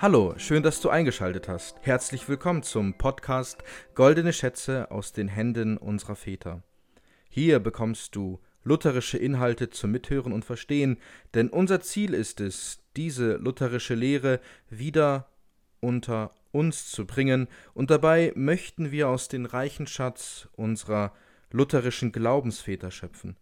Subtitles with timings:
[0.00, 1.78] Hallo, schön, dass du eingeschaltet hast.
[1.82, 3.64] Herzlich willkommen zum Podcast
[3.96, 6.62] Goldene Schätze aus den Händen unserer Väter.
[7.28, 10.98] Hier bekommst du lutherische Inhalte zum Mithören und Verstehen,
[11.34, 14.38] denn unser Ziel ist es, diese lutherische Lehre
[14.70, 15.30] wieder
[15.80, 21.12] unter uns zu bringen, und dabei möchten wir aus dem reichen Schatz unserer
[21.50, 23.36] lutherischen Glaubensväter schöpfen.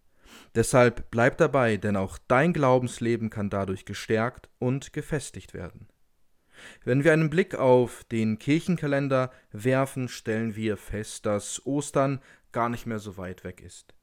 [0.55, 5.89] Deshalb bleib dabei, denn auch dein Glaubensleben kann dadurch gestärkt und gefestigt werden.
[6.85, 12.21] Wenn wir einen Blick auf den Kirchenkalender werfen, stellen wir fest, dass Ostern
[12.53, 13.95] gar nicht mehr so weit weg ist.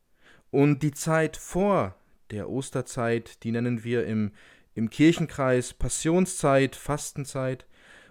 [0.52, 1.96] Und die Zeit vor
[2.30, 4.32] der Osterzeit, die nennen wir im,
[4.76, 7.66] im Kirchenkreis Passionszeit, Fastenzeit.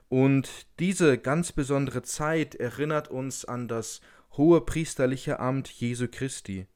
[0.08, 4.00] Und diese ganz besondere Zeit erinnert uns an das
[4.36, 6.66] hohe priesterliche Amt Jesu Christi,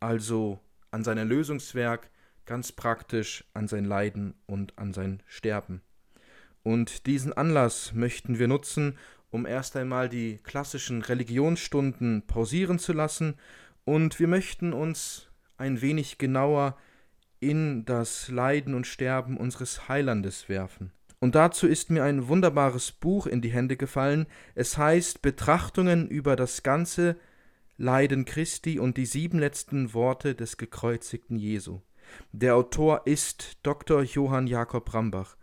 [0.00, 2.10] also an sein Erlösungswerk,
[2.46, 5.82] ganz praktisch an sein Leiden und an sein Sterben.
[6.68, 8.98] Und diesen Anlass möchten wir nutzen,
[9.30, 13.36] um erst einmal die klassischen Religionsstunden pausieren zu lassen
[13.86, 16.76] und wir möchten uns ein wenig genauer
[17.40, 20.92] in das Leiden und Sterben unseres Heilandes werfen.
[21.20, 24.26] Und dazu ist mir ein wunderbares Buch in die Hände gefallen.
[24.54, 27.16] Es heißt Betrachtungen über das ganze
[27.78, 31.80] Leiden Christi und die sieben letzten Worte des gekreuzigten Jesu.
[32.32, 34.02] Der Autor ist Dr.
[34.02, 35.37] Johann Jakob Rambach.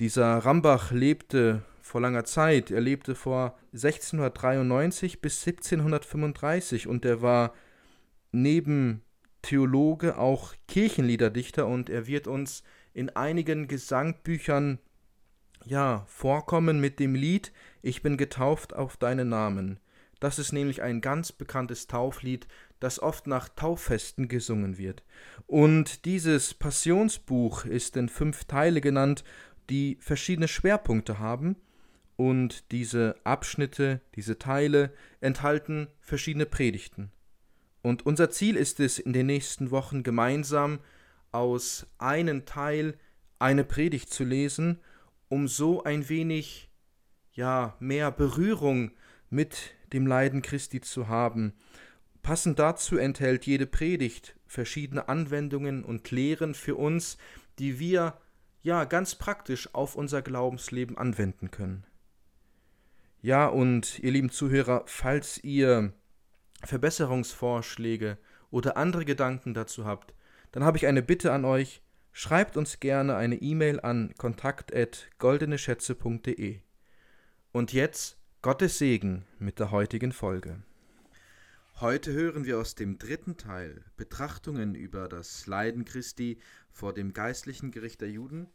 [0.00, 2.70] Dieser Rambach lebte vor langer Zeit.
[2.70, 7.54] Er lebte vor 1693 bis 1735 und er war
[8.32, 9.02] neben
[9.42, 14.78] Theologe auch Kirchenliederdichter und er wird uns in einigen Gesangbüchern
[15.64, 17.52] ja vorkommen mit dem Lied
[17.82, 19.78] Ich bin getauft auf deinen Namen.
[20.18, 22.48] Das ist nämlich ein ganz bekanntes Tauflied,
[22.80, 25.02] das oft nach Tauffesten gesungen wird.
[25.46, 29.24] Und dieses Passionsbuch ist in fünf Teile genannt
[29.70, 31.56] die verschiedene Schwerpunkte haben
[32.16, 37.10] und diese Abschnitte, diese Teile enthalten verschiedene Predigten.
[37.82, 40.78] Und unser Ziel ist es, in den nächsten Wochen gemeinsam
[41.32, 42.96] aus einem Teil
[43.38, 44.78] eine Predigt zu lesen,
[45.28, 46.70] um so ein wenig
[47.32, 48.92] ja mehr Berührung
[49.28, 51.52] mit dem Leiden Christi zu haben.
[52.22, 57.18] Passend dazu enthält jede Predigt verschiedene Anwendungen und Lehren für uns,
[57.58, 58.16] die wir
[58.64, 61.84] ja ganz praktisch auf unser Glaubensleben anwenden können.
[63.22, 65.92] Ja, und ihr lieben Zuhörer, falls ihr
[66.64, 68.18] Verbesserungsvorschläge
[68.50, 70.12] oder andere Gedanken dazu habt,
[70.50, 71.82] dann habe ich eine Bitte an euch.
[72.12, 76.60] Schreibt uns gerne eine E-Mail an kontakt@goldeneschätze.de.
[77.52, 80.62] Und jetzt Gottes Segen mit der heutigen Folge.
[81.80, 86.38] Heute hören wir aus dem dritten Teil Betrachtungen über das Leiden Christi
[86.70, 88.46] vor dem geistlichen Gericht der Juden.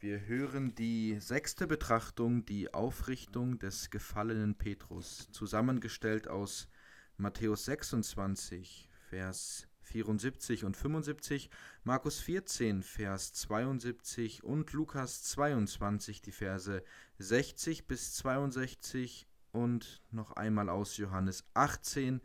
[0.00, 6.68] Wir hören die sechste Betrachtung, die Aufrichtung des gefallenen Petrus, zusammengestellt aus
[7.16, 11.48] Matthäus 26, Vers 74 und 75,
[11.84, 16.84] Markus 14, Vers 72 und Lukas 22, die Verse
[17.18, 22.20] 60 bis 62 und noch einmal aus Johannes 18,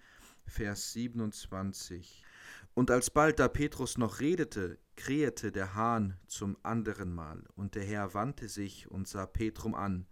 [0.46, 2.24] Vers 27.
[2.74, 8.14] Und alsbald da Petrus noch redete, krähete der Hahn zum anderen Mal, und der Herr
[8.14, 10.08] wandte sich und sah Petrum an.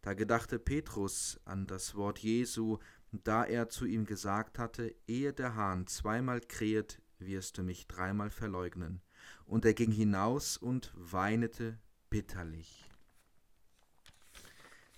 [0.00, 2.78] Da gedachte Petrus an das Wort Jesu,
[3.10, 8.30] da er zu ihm gesagt hatte, ehe der Hahn zweimal krähet, wirst du mich dreimal
[8.30, 9.02] verleugnen.
[9.44, 11.78] Und er ging hinaus und weinete
[12.08, 12.89] bitterlich.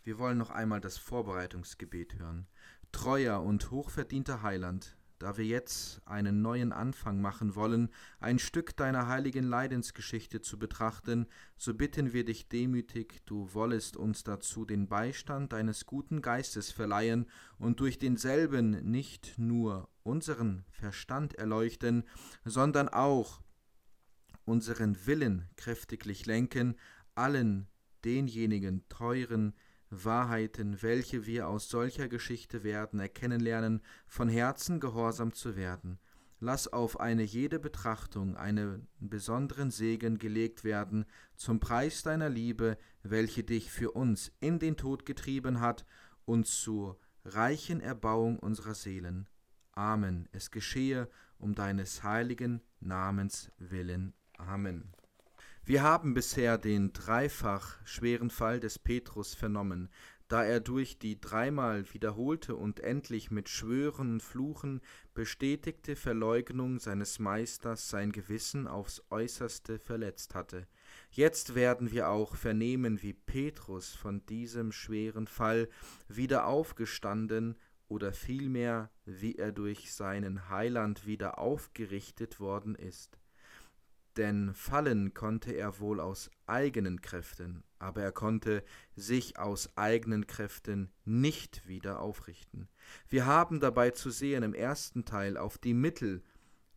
[0.05, 2.49] Wir wollen noch einmal das Vorbereitungsgebet hören.
[2.91, 7.89] Treuer und hochverdienter Heiland, da wir jetzt einen neuen Anfang machen wollen,
[8.19, 14.25] ein Stück deiner heiligen Leidensgeschichte zu betrachten, so bitten wir dich demütig, du wollest uns
[14.25, 17.27] dazu den Beistand deines guten Geistes verleihen
[17.59, 22.03] und durch denselben nicht nur unseren Verstand erleuchten,
[22.45, 23.41] sondern auch
[24.45, 26.75] unseren Willen kräftiglich lenken,
[27.15, 27.69] allen
[28.05, 29.55] denjenigen teuren,
[29.93, 35.99] Wahrheiten, welche wir aus solcher Geschichte werden, erkennen lernen, von Herzen gehorsam zu werden.
[36.41, 41.05] Lass auf eine jede Betrachtung einen besonderen Segen gelegt werden,
[41.37, 45.85] zum Preis deiner Liebe, welche dich für uns in den Tod getrieben hat
[46.25, 49.29] und zur reichen Erbauung unserer Seelen.
[49.73, 50.29] Amen.
[50.33, 54.15] Es geschehe um deines heiligen Namens willen.
[54.37, 54.93] Amen.
[55.65, 59.91] Wir haben bisher den dreifach schweren Fall des Petrus vernommen.
[60.33, 64.81] da er durch die dreimal wiederholte und endlich mit Schwören und Fluchen
[65.13, 70.67] bestätigte Verleugnung seines Meisters sein Gewissen aufs äußerste verletzt hatte.
[71.11, 75.69] Jetzt werden wir auch vernehmen, wie Petrus von diesem schweren Fall
[76.09, 83.19] wieder aufgestanden oder vielmehr, wie er durch seinen Heiland wieder aufgerichtet worden ist.
[84.17, 88.63] Denn fallen konnte er wohl aus eigenen Kräften, aber er konnte
[88.95, 92.69] sich aus eigenen Kräften nicht wieder aufrichten.
[93.09, 96.23] Wir haben dabei zu sehen im ersten Teil auf die Mittel,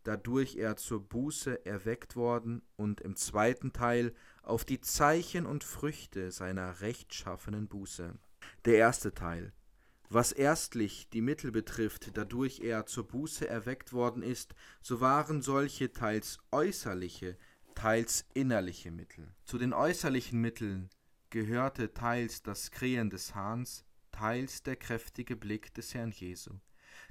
[0.04, 6.32] dadurch er zur Buße erweckt worden, und im zweiten Teil auf die Zeichen und Früchte
[6.32, 8.14] seiner rechtschaffenen Buße.
[8.64, 9.52] Der erste Teil
[10.10, 15.92] was erstlich die Mittel betrifft, dadurch er zur Buße erweckt worden ist, so waren solche
[15.92, 17.38] teils äußerliche,
[17.76, 19.34] teils innerliche Mittel.
[19.44, 20.90] Zu den äußerlichen Mitteln
[21.30, 26.52] gehörte teils das Krähen des Hahns, teils der kräftige Blick des Herrn Jesu.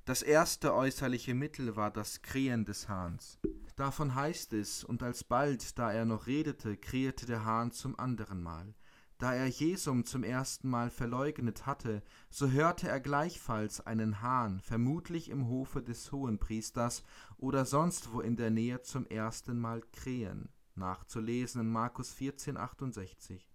[0.04, 3.38] Das erste äußerliche Mittel war das Krähen des Hahns.
[3.76, 8.74] Davon heißt es, und alsbald, da er noch redete, krähte der Hahn zum anderen Mal.
[9.18, 15.28] Da er Jesum zum ersten Mal verleugnet hatte, so hörte er gleichfalls einen Hahn, vermutlich
[15.28, 17.04] im Hofe des Hohenpriesters
[17.36, 23.54] oder sonst wo in der Nähe zum ersten Mal krähen, nachzulesen in Markus 14, 68.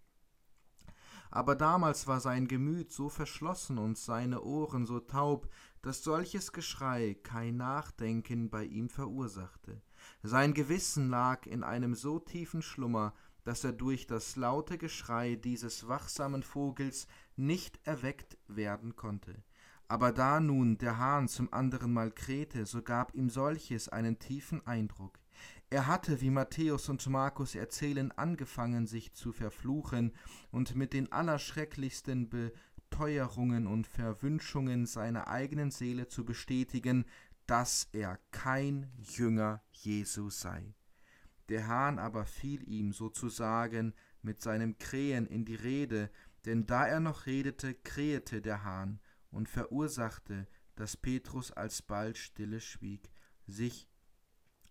[1.31, 5.47] Aber damals war sein Gemüt so verschlossen und seine Ohren so taub,
[5.81, 9.81] dass solches Geschrei kein Nachdenken bei ihm verursachte.
[10.23, 13.13] Sein Gewissen lag in einem so tiefen Schlummer,
[13.43, 19.43] dass er durch das laute Geschrei dieses wachsamen Vogels nicht erweckt werden konnte.
[19.87, 24.65] Aber da nun der Hahn zum anderen Mal krähte, so gab ihm solches einen tiefen
[24.67, 25.19] Eindruck.
[25.71, 30.13] Er hatte, wie Matthäus und Markus erzählen, angefangen, sich zu verfluchen
[30.51, 37.05] und mit den allerschrecklichsten Beteuerungen und Verwünschungen seiner eigenen Seele zu bestätigen,
[37.45, 40.75] dass er kein Jünger Jesu sei.
[41.49, 46.11] Der Hahn aber fiel ihm sozusagen mit seinem Krähen in die Rede,
[46.45, 48.99] denn da er noch redete, krähete der Hahn
[49.31, 53.09] und verursachte, dass Petrus alsbald stille schwieg,
[53.47, 53.89] sich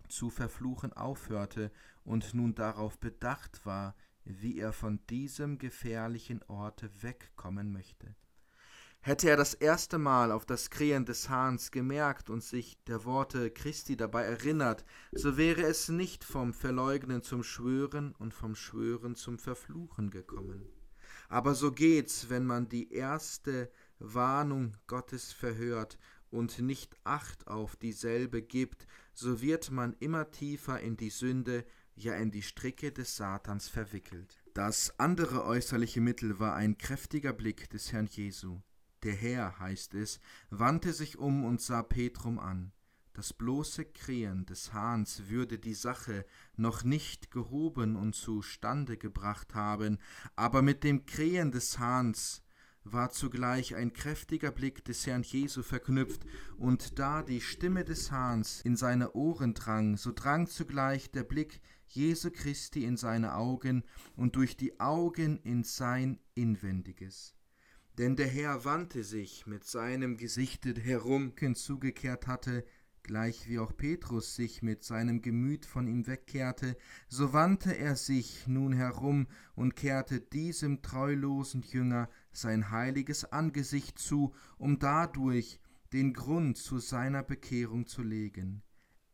[0.09, 1.71] zu verfluchen aufhörte
[2.05, 8.15] und nun darauf bedacht war, wie er von diesem gefährlichen Orte wegkommen möchte.
[9.09, 13.51] Hätte er das erste Mal auf das Krähen des Hahns gemerkt und sich der Worte
[13.51, 19.39] Christi dabei erinnert, so wäre es nicht vom Verleugnen zum Schwören und vom Schwören zum
[19.39, 20.61] Verfluchen gekommen.
[21.31, 25.97] Aber so geht's, wenn man die erste Warnung Gottes verhört
[26.31, 31.65] und nicht Acht auf dieselbe gibt, so wird man immer tiefer in die Sünde,
[31.95, 34.45] ja in die Stricke des Satans verwickelt.
[34.53, 38.61] Das andere äußerliche Mittel war ein kräftiger Blick des Herrn Jesu.
[39.03, 42.73] Der Herr, heißt es, wandte sich um und sah Petrum an.
[43.13, 46.25] Das bloße Krähen des Hahns würde die Sache
[46.57, 49.99] noch nicht gehoben und zustande gebracht haben,
[50.37, 52.43] aber mit dem Krähen des Hahns
[52.85, 56.25] war zugleich ein kräftiger Blick des Herrn Jesu verknüpft,
[56.57, 61.61] und da die Stimme des Hahns in seine Ohren drang, so drang zugleich der Blick
[61.89, 63.85] Jesu Christi in seine Augen
[64.17, 67.38] und durch die Augen in sein Inwendiges.
[67.99, 72.65] Denn der Herr wandte sich mit seinem Gesichte herum zugekehrt hatte,
[73.03, 76.77] gleich wie auch Petrus sich mit seinem Gemüt von ihm wegkehrte,
[77.09, 79.27] so wandte er sich nun herum
[79.57, 85.59] und kehrte diesem treulosen Jünger sein heiliges Angesicht zu, um dadurch
[85.93, 88.63] den Grund zu seiner Bekehrung zu legen.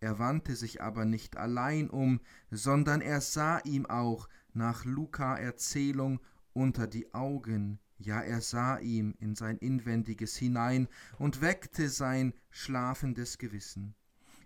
[0.01, 6.21] Er wandte sich aber nicht allein um, sondern er sah ihm auch nach Luca Erzählung
[6.53, 13.39] unter die Augen, ja er sah ihm in sein Inwendiges hinein und weckte sein schlafendes
[13.39, 13.95] Gewissen.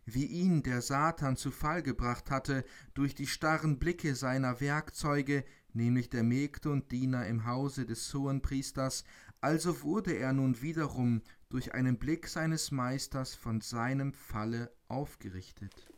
[0.04, 2.64] Wie ihn der Satan zu Fall gebracht hatte
[2.94, 9.04] durch die starren Blicke seiner Werkzeuge, nämlich der Mägde und Diener im Hause des Hohenpriesters,
[9.40, 15.88] also wurde er nun wiederum durch einen Blick seines Meisters von seinem Falle aufgerichtet.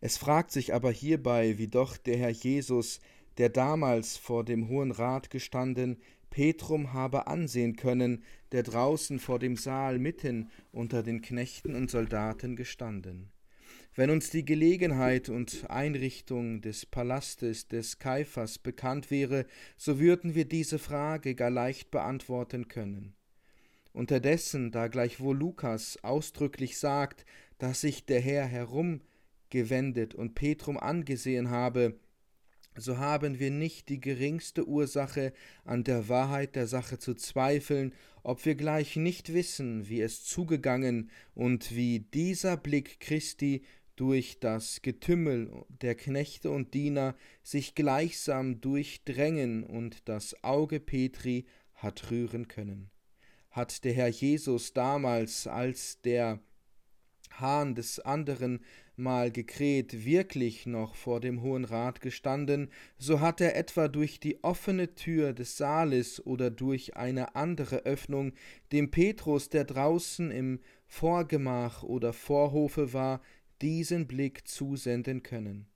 [0.00, 3.00] Es fragt sich aber hierbei, wie doch der Herr Jesus,
[3.38, 6.00] der damals vor dem Hohen Rat gestanden,
[6.32, 12.56] Petrum habe ansehen können, der draußen vor dem Saal mitten unter den Knechten und Soldaten
[12.56, 13.30] gestanden.
[13.94, 19.44] Wenn uns die Gelegenheit und Einrichtung des Palastes des Kaiphas bekannt wäre,
[19.76, 23.14] so würden wir diese Frage gar leicht beantworten können.
[23.92, 27.26] Unterdessen, da gleichwohl Lukas ausdrücklich sagt,
[27.58, 32.00] dass sich der Herr herumgewendet und Petrum angesehen habe,
[32.76, 35.32] so haben wir nicht die geringste Ursache,
[35.64, 41.10] an der Wahrheit der Sache zu zweifeln, ob wir gleich nicht wissen, wie es zugegangen
[41.34, 43.62] und wie dieser Blick Christi
[43.96, 52.10] durch das Getümmel der Knechte und Diener sich gleichsam durchdrängen und das Auge Petri hat
[52.10, 52.90] rühren können.
[53.50, 56.40] Hat der Herr Jesus damals, als der
[57.32, 58.64] Hahn des anderen
[59.02, 64.42] Mal gekräht wirklich noch vor dem Hohen Rat gestanden, so hat er etwa durch die
[64.44, 68.32] offene Tür des Saales oder durch eine andere Öffnung
[68.70, 73.20] dem Petrus, der draußen im Vorgemach oder Vorhofe war,
[73.60, 75.66] diesen Blick zusenden können.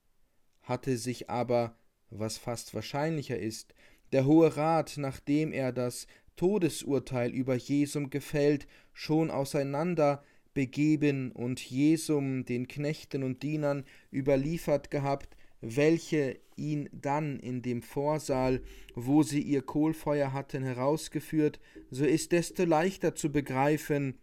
[0.63, 1.77] Hatte sich aber,
[2.11, 3.75] was fast wahrscheinlicher ist,
[4.13, 6.07] der Hohe Rat, nachdem er das
[6.37, 10.23] Todesurteil über Jesum gefällt, schon auseinander
[10.57, 18.63] begeben und Jesum den Knechten und Dienern überliefert gehabt, welche ihn dann in dem Vorsaal,
[18.95, 21.61] wo sie ihr Kohlfeuer hatten, herausgeführt,
[21.91, 24.19] so ist desto leichter zu begreifen,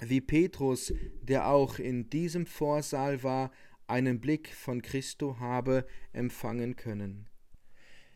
[0.00, 0.92] wie Petrus,
[1.22, 3.52] der auch in diesem Vorsaal war,
[3.86, 7.28] einen Blick von Christo habe empfangen können.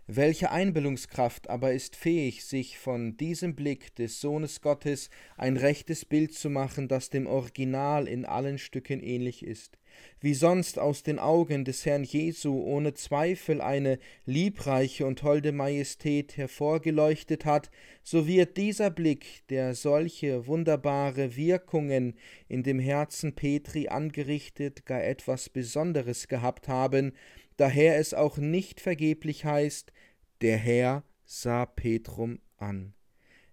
[0.08, 6.32] Welche Einbildungskraft aber ist fähig, sich von diesem Blick des Sohnes Gottes ein rechtes Bild
[6.32, 9.78] zu machen, das dem Original in allen Stücken ähnlich ist?
[10.20, 16.36] Wie sonst aus den Augen des Herrn Jesu ohne Zweifel eine liebreiche und holde Majestät
[16.36, 17.70] hervorgeleuchtet hat,
[18.04, 22.14] so wird dieser Blick, der solche wunderbare Wirkungen
[22.46, 27.12] in dem Herzen Petri angerichtet, gar etwas Besonderes gehabt haben,
[27.56, 29.92] daher es auch nicht vergeblich heißt,
[30.40, 32.94] der Herr sah Petrum an.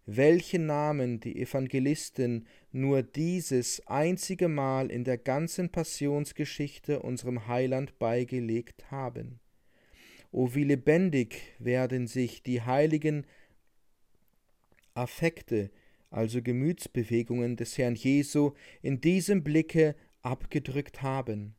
[0.06, 8.92] Welche Namen die Evangelisten nur dieses einzige Mal in der ganzen Passionsgeschichte unserem Heiland beigelegt
[8.92, 9.40] haben.
[10.32, 13.26] O wie lebendig werden sich die heiligen
[14.94, 15.72] Affekte,
[16.10, 21.56] also Gemütsbewegungen des Herrn Jesu, in diesem Blicke abgedrückt haben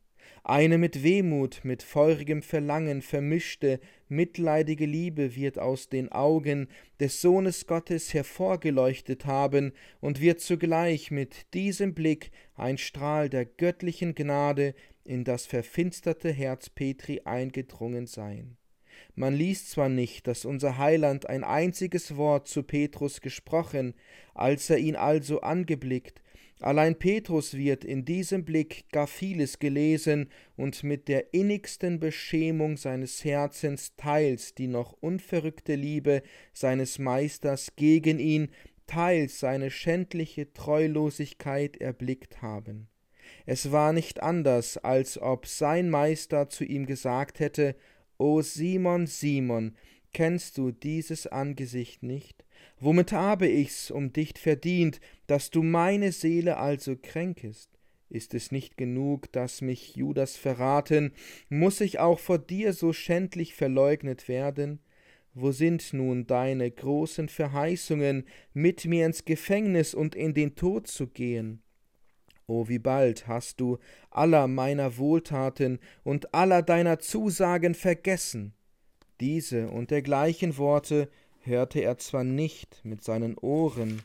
[0.47, 6.67] eine mit Wehmut, mit feurigem Verlangen vermischte, mitleidige Liebe wird aus den Augen
[6.99, 14.13] des Sohnes Gottes hervorgeleuchtet haben und wird zugleich mit diesem Blick ein Strahl der göttlichen
[14.13, 18.55] Gnade in das verfinsterte Herz Petri eingedrungen sein.
[19.15, 23.95] Man liest zwar nicht, dass unser Heiland ein einziges Wort zu Petrus gesprochen,
[24.35, 26.21] als er ihn also angeblickt,
[26.61, 33.25] Allein Petrus wird in diesem Blick gar vieles gelesen und mit der innigsten Beschämung seines
[33.25, 38.49] Herzens teils die noch unverrückte Liebe seines Meisters gegen ihn,
[38.87, 42.87] teils seine schändliche Treulosigkeit erblickt haben.
[43.45, 47.75] Es war nicht anders, als ob sein Meister zu ihm gesagt hätte,
[48.17, 49.75] O Simon, Simon,
[50.15, 52.45] kennst du dieses Angesicht nicht?
[52.79, 57.69] Womit habe ich's um dich verdient, dass du meine Seele also kränkest?
[58.09, 61.11] Ist es nicht genug, dass mich Judas verraten,
[61.49, 64.79] muss ich auch vor dir so schändlich verleugnet werden?
[65.33, 71.07] Wo sind nun deine großen Verheißungen, mit mir ins Gefängnis und in den Tod zu
[71.07, 71.61] gehen?
[72.47, 73.79] O wie bald hast du
[74.11, 78.53] aller meiner Wohltaten und aller deiner Zusagen vergessen.
[79.19, 81.09] Diese und dergleichen Worte
[81.41, 84.01] hörte er zwar nicht mit seinen Ohren,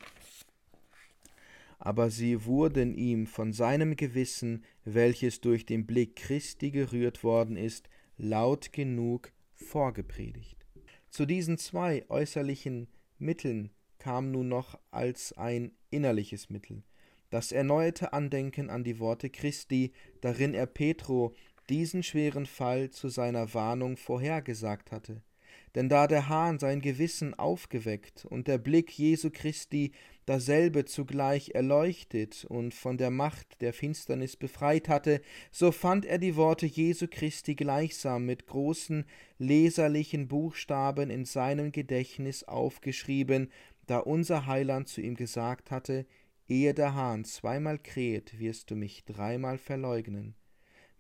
[1.79, 7.88] aber sie wurden ihm von seinem Gewissen, welches durch den Blick Christi gerührt worden ist,
[8.19, 10.59] laut genug vorgepredigt.
[11.09, 12.87] Zu diesen zwei äußerlichen
[13.19, 16.85] Mitteln kam nun noch als ein innerliches Mittel,
[17.31, 21.35] das erneuerte Andenken an die Worte Christi, darin er Petro
[21.71, 25.23] diesen schweren Fall zu seiner Warnung vorhergesagt hatte
[25.75, 29.93] denn da der Hahn sein Gewissen aufgeweckt und der Blick Jesu Christi
[30.27, 36.37] dasselbe zugleich erleuchtet und von der Macht der Finsternis befreit hatte, so fand er die
[36.37, 39.05] Worte Jesu Christi gleichsam mit großen
[39.39, 43.50] leserlichen Buchstaben in seinem Gedächtnis aufgeschrieben,
[43.87, 46.07] da unser Heiland zu ihm gesagt hatte,
[46.49, 50.35] Ehe der Hahn zweimal kräht, wirst du mich dreimal verleugnen.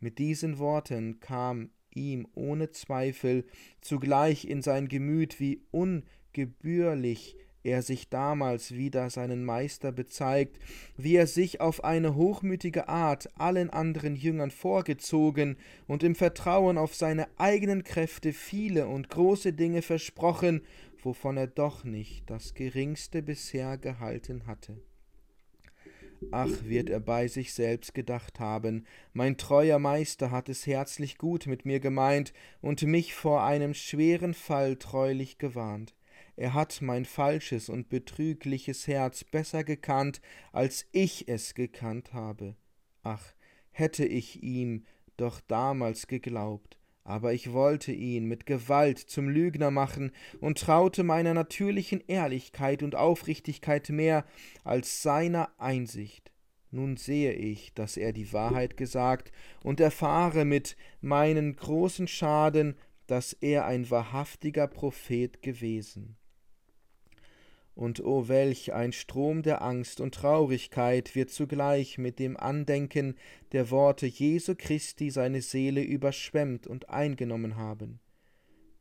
[0.00, 3.44] Mit diesen Worten kam ihm ohne Zweifel
[3.80, 10.58] zugleich in sein Gemüt, wie ungebührlich er sich damals wieder seinen Meister bezeigt,
[10.96, 16.94] wie er sich auf eine hochmütige Art allen anderen Jüngern vorgezogen und im Vertrauen auf
[16.94, 20.62] seine eigenen Kräfte viele und große Dinge versprochen,
[21.02, 24.80] wovon er doch nicht das geringste bisher gehalten hatte.
[26.30, 31.46] Ach, wird er bei sich selbst gedacht haben, mein treuer Meister hat es herzlich gut
[31.46, 35.94] mit mir gemeint und mich vor einem schweren Fall treulich gewarnt.
[36.36, 40.20] Er hat mein falsches und betrügliches Herz besser gekannt,
[40.52, 42.56] als ich es gekannt habe.
[43.02, 43.34] Ach,
[43.70, 44.84] hätte ich ihm
[45.16, 46.79] doch damals geglaubt,
[47.10, 52.94] aber ich wollte ihn mit Gewalt zum Lügner machen und traute meiner natürlichen Ehrlichkeit und
[52.94, 54.24] Aufrichtigkeit mehr
[54.62, 56.30] als seiner Einsicht.
[56.70, 59.32] Nun sehe ich, dass er die Wahrheit gesagt,
[59.64, 62.76] und erfahre mit meinen großen Schaden,
[63.08, 66.16] dass er ein wahrhaftiger Prophet gewesen.
[67.80, 73.16] Und o oh, welch ein Strom der Angst und Traurigkeit wird zugleich mit dem Andenken
[73.52, 77.98] der Worte Jesu Christi seine Seele überschwemmt und eingenommen haben.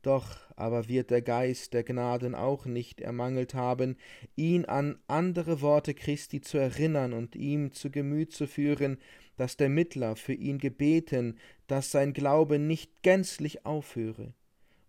[0.02, 3.96] Doch aber wird der Geist der Gnaden auch nicht ermangelt haben,
[4.36, 8.98] ihn an andere Worte Christi zu erinnern und ihm zu Gemüt zu führen,
[9.38, 11.38] dass der Mittler für ihn gebeten,
[11.68, 14.34] dass sein Glaube nicht gänzlich aufhöre.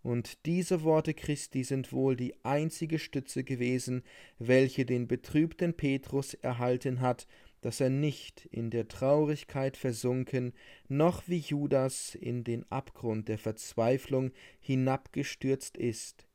[0.03, 4.03] Und diese Worte Christi sind wohl die einzige Stütze gewesen,
[4.39, 7.27] welche den betrübten Petrus erhalten hat,
[7.61, 10.53] dass er nicht in der Traurigkeit versunken,
[10.87, 16.25] noch wie Judas in den Abgrund der Verzweiflung hinabgestürzt ist,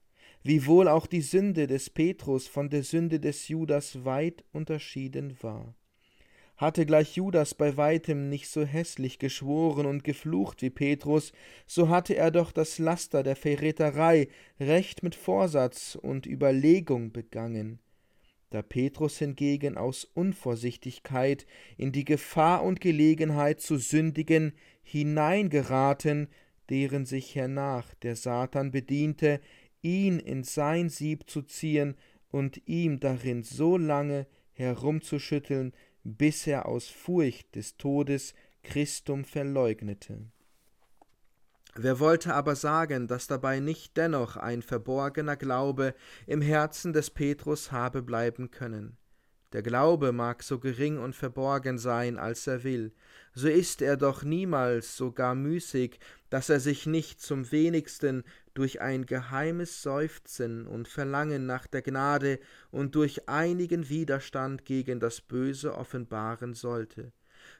[0.44, 5.74] wiewohl auch die Sünde des Petrus von der Sünde des Judas weit unterschieden war.
[6.56, 11.32] Hatte gleich Judas bei weitem nicht so hässlich geschworen und geflucht wie Petrus,
[11.66, 17.78] so hatte er doch das Laster der Verräterei recht mit Vorsatz und Überlegung begangen.
[18.50, 21.46] Da Petrus hingegen aus Unvorsichtigkeit
[21.76, 26.28] in die Gefahr und Gelegenheit zu sündigen hineingeraten,
[26.70, 29.40] deren sich hernach der Satan bediente,
[29.82, 31.96] ihn in sein Sieb zu ziehen
[32.30, 35.72] und ihm darin so lange herumzuschütteln,
[36.06, 40.26] bis er aus Furcht des Todes Christum verleugnete.
[41.74, 45.94] Wer wollte aber sagen, dass dabei nicht dennoch ein verborgener Glaube
[46.26, 48.96] im Herzen des Petrus habe bleiben können?
[49.52, 52.92] Der Glaube mag so gering und verborgen sein, als er will,
[53.34, 55.98] so ist er doch niemals so gar müßig,
[56.30, 58.24] dass er sich nicht zum wenigsten
[58.56, 62.38] durch ein geheimes Seufzen und Verlangen nach der Gnade
[62.70, 67.12] und durch einigen Widerstand gegen das Böse offenbaren sollte.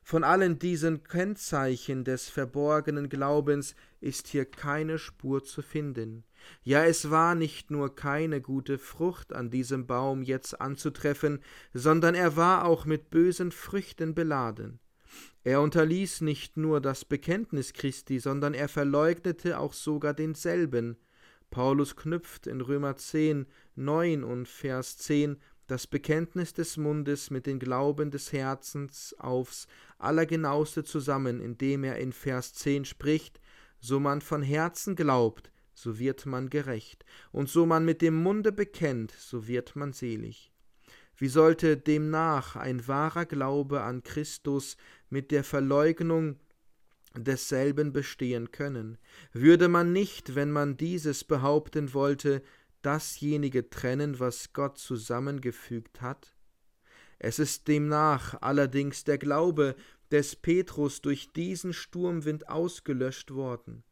[0.02, 6.24] Von allen diesen Kennzeichen des verborgenen Glaubens ist hier keine Spur zu finden.
[6.62, 11.40] Ja, es war nicht nur keine gute Frucht an diesem Baum jetzt anzutreffen,
[11.74, 14.78] sondern er war auch mit bösen Früchten beladen.
[15.45, 20.97] Er unterließ nicht nur das Bekenntnis Christi, sondern er verleugnete auch sogar denselben.
[21.51, 27.59] Paulus knüpft in Römer 10, 9 und Vers 10 das Bekenntnis des Mundes mit dem
[27.59, 29.66] Glauben des Herzens aufs
[29.99, 33.40] allergenaueste zusammen, indem er in Vers 10 spricht,
[33.81, 38.53] so man von Herzen glaubt, so wird man gerecht, und so man mit dem Munde
[38.53, 40.53] bekennt, so wird man selig.
[41.19, 44.77] Wie sollte demnach ein wahrer Glaube an Christus
[45.11, 46.37] mit der Verleugnung
[47.14, 48.99] desselben bestehen können?
[49.33, 52.42] Würde man nicht, wenn man dieses behaupten wollte,
[52.83, 56.35] dasjenige trennen, was Gott zusammengefügt hat?
[57.19, 59.75] Es ist demnach allerdings der Glaube
[60.11, 63.83] des Petrus durch diesen Sturmwind ausgelöscht worden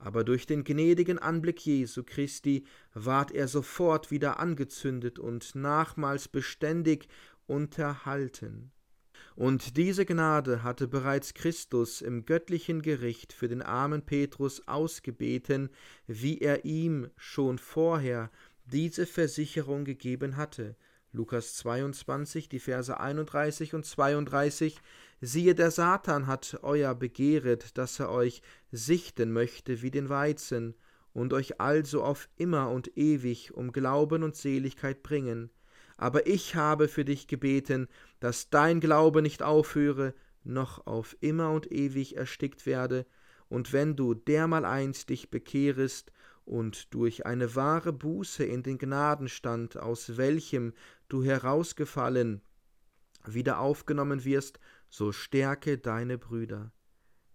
[0.00, 7.06] aber durch den gnädigen Anblick Jesu Christi ward er sofort wieder angezündet und nachmals beständig
[7.46, 8.72] unterhalten.
[9.36, 15.70] Und diese Gnade hatte bereits Christus im göttlichen Gericht für den armen Petrus ausgebeten,
[16.06, 18.30] wie er ihm schon vorher
[18.64, 20.76] diese Versicherung gegeben hatte.
[21.12, 24.80] Lukas 22, die Verse 31 und 32,
[25.20, 30.74] Siehe, der Satan hat euer begehret, dass er euch sichten möchte wie den Weizen,
[31.12, 35.50] und euch also auf immer und ewig um Glauben und Seligkeit bringen.
[36.00, 37.86] Aber ich habe für dich gebeten,
[38.20, 43.04] dass dein Glaube nicht aufhöre, noch auf immer und ewig erstickt werde,
[43.50, 46.10] und wenn du dermaleinst dich bekehrest
[46.46, 50.72] und durch eine wahre Buße in den Gnadenstand, aus welchem
[51.10, 52.40] du herausgefallen,
[53.26, 54.58] wieder aufgenommen wirst,
[54.88, 56.72] so stärke deine Brüder.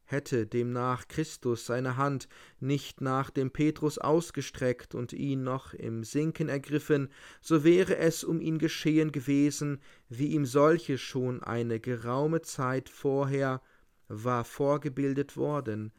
[0.08, 2.28] Hätte demnach Christus seine Hand
[2.60, 7.10] nicht nach dem Petrus ausgestreckt und ihn noch im Sinken ergriffen,
[7.42, 13.62] so wäre es um ihn geschehen gewesen, wie ihm solche schon eine geraume Zeit vorher
[14.08, 15.92] war vorgebildet worden.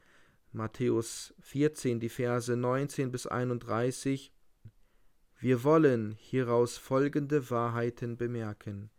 [0.52, 4.32] Matthäus 14, die Verse 19 bis 31.
[5.38, 8.90] Wir wollen hieraus folgende Wahrheiten bemerken.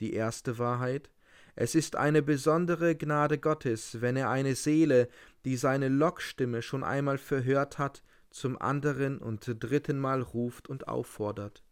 [0.00, 1.10] Die erste Wahrheit,
[1.54, 5.08] Es ist eine besondere Gnade Gottes, wenn er eine Seele,
[5.44, 11.62] die seine Lockstimme schon einmal verhört hat, zum anderen und dritten Mal ruft und auffordert.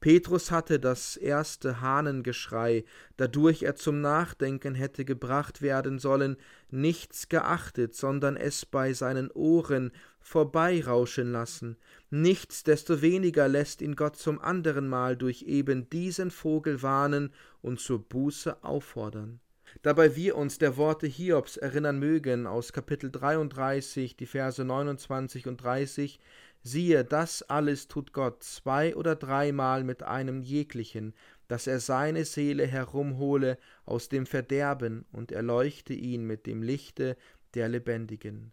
[0.00, 2.84] Petrus hatte das erste Hahnengeschrei,
[3.16, 6.36] dadurch er zum Nachdenken hätte gebracht werden sollen,
[6.70, 11.76] nichts geachtet, sondern es bei seinen Ohren vorbeirauschen lassen.
[12.10, 18.62] Nichtsdestoweniger lässt ihn Gott zum anderen Mal durch eben diesen Vogel warnen und zur Buße
[18.62, 19.40] auffordern.
[19.80, 25.62] Dabei wir uns der Worte Hiobs erinnern mögen aus Kapitel 33, die Verse 29 und
[25.62, 26.20] 30,
[26.64, 31.12] Siehe, das alles tut Gott zwei oder dreimal mit einem jeglichen,
[31.48, 37.16] dass er seine Seele herumhole aus dem Verderben und erleuchte ihn mit dem Lichte
[37.54, 38.52] der Lebendigen.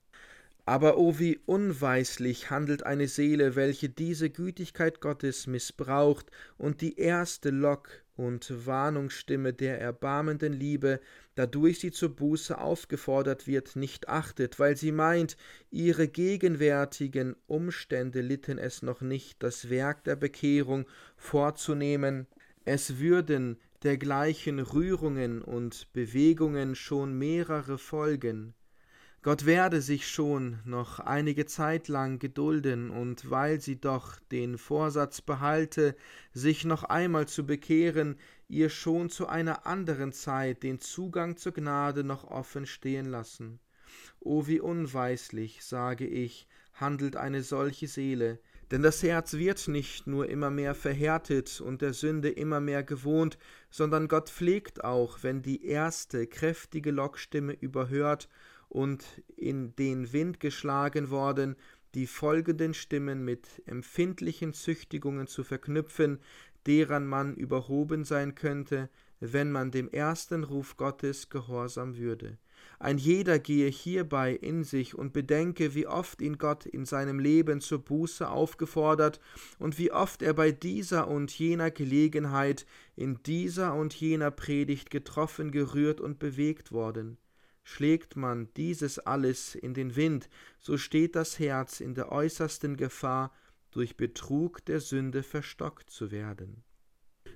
[0.69, 6.27] Aber o oh, wie unweislich handelt eine Seele, welche diese Gütigkeit Gottes missbraucht
[6.59, 10.99] und die erste Lock und Warnungsstimme der erbarmenden Liebe,
[11.33, 15.37] dadurch sie zur Buße aufgefordert wird, nicht achtet, weil sie meint,
[15.71, 20.85] ihre gegenwärtigen Umstände litten es noch nicht, das Werk der Bekehrung
[21.17, 22.27] vorzunehmen,
[22.63, 28.53] es würden dergleichen Rührungen und Bewegungen schon mehrere folgen,
[29.21, 35.19] Gott werde sich schon noch einige Zeit lang gedulden, und weil sie doch den Vorsatz
[35.19, 35.97] behalte,
[36.31, 42.05] sich noch einmal zu bekehren, ihr schon zu einer anderen Zeit den Zugang zur Gnade
[42.05, 43.59] noch offen stehen lassen.
[44.21, 48.39] O wie unweislich, sage ich, handelt eine solche Seele,
[48.71, 53.37] denn das Herz wird nicht nur immer mehr verhärtet und der Sünde immer mehr gewohnt,
[53.69, 58.29] sondern Gott pflegt auch, wenn die erste kräftige Lockstimme überhört
[58.69, 59.03] und
[59.35, 61.55] in den Wind geschlagen worden,
[61.95, 66.19] die folgenden Stimmen mit empfindlichen Züchtigungen zu verknüpfen,
[66.65, 72.37] deren man überhoben sein könnte, wenn man dem ersten Ruf Gottes gehorsam würde.
[72.77, 77.59] Ein jeder gehe hierbei in sich und bedenke, wie oft ihn Gott in seinem Leben
[77.59, 79.19] zur Buße aufgefordert
[79.59, 85.51] und wie oft er bei dieser und jener Gelegenheit in dieser und jener Predigt getroffen,
[85.51, 87.17] gerührt und bewegt worden.
[87.63, 93.33] Schlägt man dieses alles in den Wind, so steht das Herz in der äußersten Gefahr,
[93.71, 96.63] durch Betrug der Sünde verstockt zu werden.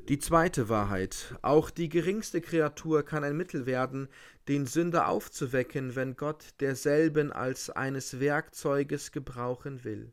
[0.10, 1.36] Die zweite Wahrheit.
[1.42, 4.10] Auch die geringste Kreatur kann ein Mittel werden,
[4.50, 10.12] den Sünder aufzuwecken, wenn Gott derselben als eines Werkzeuges gebrauchen will.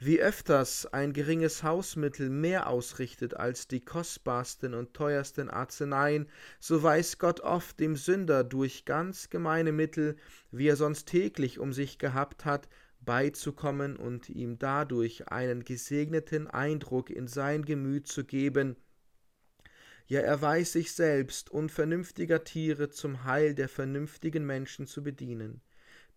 [0.00, 6.28] Wie öfters ein geringes Hausmittel mehr ausrichtet als die kostbarsten und teuersten Arzneien,
[6.60, 10.16] so weiß Gott oft dem Sünder durch ganz gemeine Mittel,
[10.52, 12.68] wie er sonst täglich um sich gehabt hat,
[13.00, 18.76] beizukommen und ihm dadurch einen gesegneten Eindruck in sein Gemüt zu geben,
[20.06, 25.60] ja er weiß sich selbst unvernünftiger Tiere zum Heil der vernünftigen Menschen zu bedienen.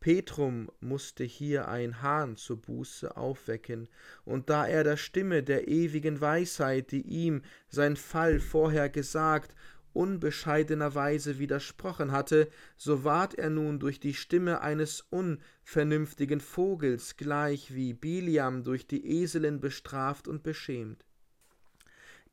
[0.02, 3.88] Petrum musste hier ein Hahn zur Buße aufwecken,
[4.26, 9.56] und da er der Stimme der ewigen Weisheit, die ihm sein Fall vorher gesagt,
[9.94, 17.94] unbescheidenerweise widersprochen hatte, so ward er nun durch die Stimme eines unvernünftigen Vogels gleich wie
[17.94, 21.06] Biliam durch die Eselin bestraft und beschämt.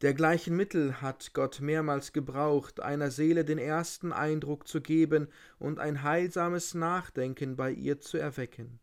[0.01, 5.27] Dergleichen Mittel hat Gott mehrmals gebraucht, einer Seele den ersten Eindruck zu geben
[5.59, 8.79] und ein heilsames Nachdenken bei ihr zu erwecken.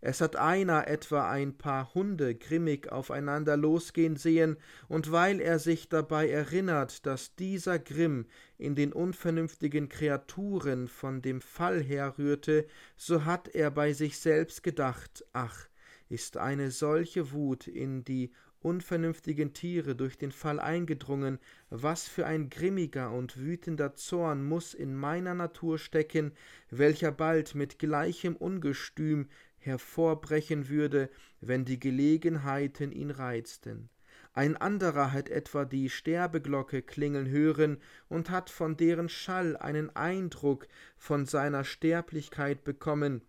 [0.00, 4.56] Es hat einer etwa ein paar Hunde grimmig aufeinander losgehen sehen,
[4.88, 8.24] und weil er sich dabei erinnert, dass dieser Grimm
[8.56, 15.26] in den unvernünftigen Kreaturen von dem Fall herrührte, so hat er bei sich selbst gedacht,
[15.34, 15.66] ach,
[16.08, 18.32] ist eine solche Wut in die
[18.64, 21.38] unvernünftigen Tiere durch den Fall eingedrungen,
[21.70, 26.32] was für ein grimmiger und wütender Zorn muss in meiner Natur stecken,
[26.70, 33.90] welcher bald mit gleichem Ungestüm hervorbrechen würde, wenn die Gelegenheiten ihn reizten.
[34.32, 40.66] Ein anderer hat etwa die Sterbeglocke klingeln hören und hat von deren Schall einen Eindruck
[40.96, 43.22] von seiner Sterblichkeit bekommen,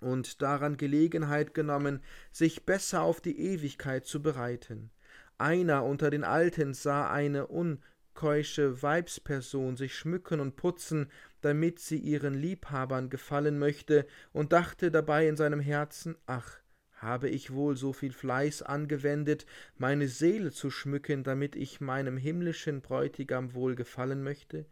[0.00, 4.90] und daran Gelegenheit genommen, sich besser auf die Ewigkeit zu bereiten.
[5.38, 12.34] Einer unter den Alten sah eine unkeusche Weibsperson sich schmücken und putzen, damit sie ihren
[12.34, 16.58] Liebhabern gefallen möchte, und dachte dabei in seinem Herzen, ach,
[16.92, 19.44] habe ich wohl so viel Fleiß angewendet,
[19.76, 24.66] meine Seele zu schmücken, damit ich meinem himmlischen Bräutigam wohl gefallen möchte?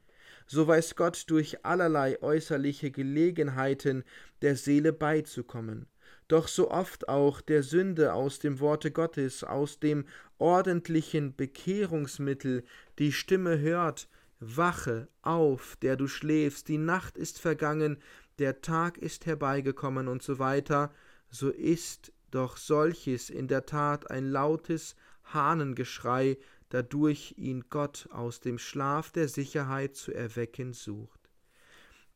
[0.47, 4.05] So weiß Gott durch allerlei äußerliche Gelegenheiten
[4.43, 5.87] der Seele beizukommen,
[6.29, 10.05] doch so oft auch der Sünde aus dem Worte Gottes, aus dem
[10.39, 12.65] ordentlichen Bekehrungsmittel
[12.99, 14.09] die Stimme hört,
[14.41, 17.99] Wache auf, der du schläfst, die Nacht ist vergangen,
[18.39, 20.93] der Tag ist herbeigekommen und so weiter,
[21.31, 26.39] so ist doch solches in der Tat ein lautes Hahnengeschrei,
[26.73, 31.21] dadurch ihn Gott aus dem Schlaf der Sicherheit zu erwecken sucht.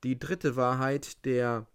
[0.02, 1.66] Die dritte Wahrheit, der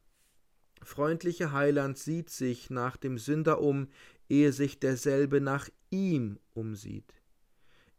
[0.82, 3.88] freundliche Heiland sieht sich nach dem Sünder um,
[4.30, 7.14] ehe sich derselbe nach ihm umsieht.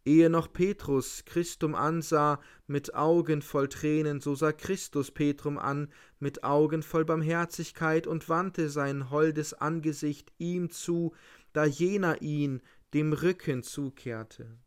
[0.04, 6.42] Ehe noch Petrus Christum ansah mit Augen voll Tränen, so sah Christus Petrum an mit
[6.42, 11.14] Augen voll Barmherzigkeit und wandte sein holdes Angesicht ihm zu,
[11.52, 12.62] da jener ihn
[12.94, 14.58] dem Rücken zukehrte.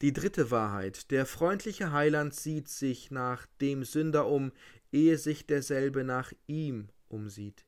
[0.00, 1.10] Die dritte Wahrheit.
[1.10, 4.52] Der freundliche Heiland sieht sich nach dem Sünder um,
[4.92, 7.64] ehe sich derselbe nach ihm umsieht.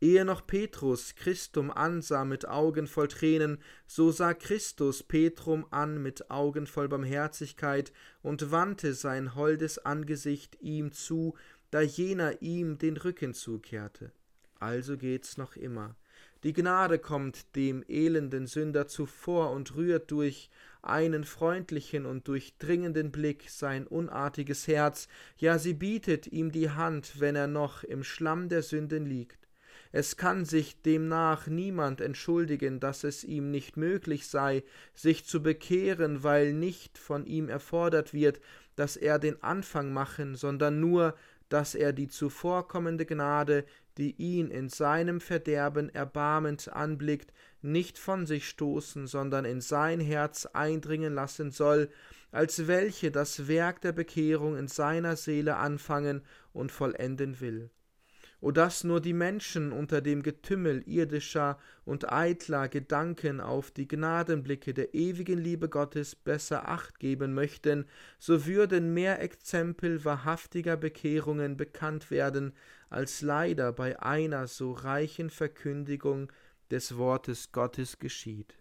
[0.00, 6.30] Ehe noch Petrus Christum ansah mit Augen voll Tränen, so sah Christus Petrum an mit
[6.30, 11.34] Augen voll Barmherzigkeit und wandte sein holdes Angesicht ihm zu,
[11.70, 14.12] da jener ihm den Rücken zukehrte.
[14.58, 15.96] Also geht's noch immer.
[16.44, 20.48] Die Gnade kommt dem elenden Sünder zuvor und rührt durch
[20.82, 27.36] einen freundlichen und durchdringenden Blick sein unartiges Herz, ja sie bietet ihm die Hand, wenn
[27.36, 29.40] er noch im Schlamm der Sünden liegt.
[29.92, 34.62] Es kann sich demnach niemand entschuldigen, dass es ihm nicht möglich sei,
[34.94, 38.40] sich zu bekehren, weil nicht von ihm erfordert wird,
[38.76, 41.16] dass er den Anfang machen, sondern nur,
[41.48, 43.64] dass er die zuvorkommende Gnade,
[44.00, 50.46] die ihn in seinem Verderben erbarmend anblickt, nicht von sich stoßen, sondern in sein Herz
[50.46, 51.90] eindringen lassen soll,
[52.32, 56.22] als welche das Werk der Bekehrung in seiner Seele anfangen
[56.54, 57.70] und vollenden will
[58.40, 64.72] o dass nur die Menschen unter dem Getümmel irdischer und eitler Gedanken auf die Gnadenblicke
[64.72, 67.86] der ewigen Liebe Gottes besser acht geben möchten,
[68.18, 72.52] so würden mehr Exempel wahrhaftiger Bekehrungen bekannt werden,
[72.88, 76.32] als leider bei einer so reichen Verkündigung
[76.70, 78.54] des Wortes Gottes geschieht.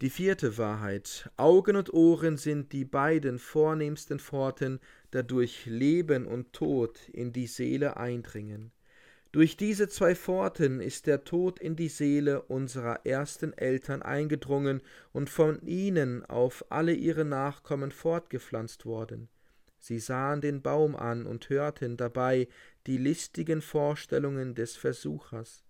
[0.00, 1.28] Die vierte Wahrheit.
[1.36, 4.78] Augen und Ohren sind die beiden vornehmsten Pforten,
[5.10, 8.72] dadurch Leben und Tod in die Seele eindringen.
[9.30, 14.80] Durch diese zwei Pforten ist der Tod in die Seele unserer ersten Eltern eingedrungen
[15.12, 19.28] und von ihnen auf alle ihre Nachkommen fortgepflanzt worden.
[19.78, 22.48] Sie sahen den Baum an und hörten dabei
[22.86, 25.67] die listigen Vorstellungen des Versuchers.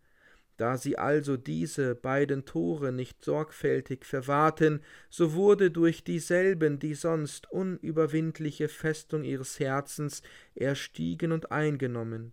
[0.59, 7.51] Da sie also diese beiden Tore nicht sorgfältig verwahrten, so wurde durch dieselben die sonst
[7.51, 10.21] unüberwindliche Festung ihres Herzens
[10.57, 12.33] erstiegen und eingenommen.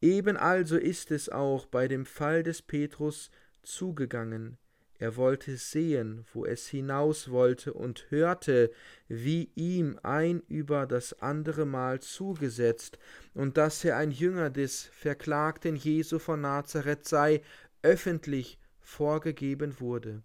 [0.00, 3.28] Eben also ist es auch bei dem Fall des Petrus
[3.62, 4.56] zugegangen.
[5.00, 8.72] Er wollte sehen, wo es hinaus wollte, und hörte,
[9.06, 12.98] wie ihm ein über das andere Mal zugesetzt,
[13.32, 17.42] und dass er ein Jünger des verklagten Jesu von Nazareth sei,
[17.82, 20.22] öffentlich vorgegeben wurde.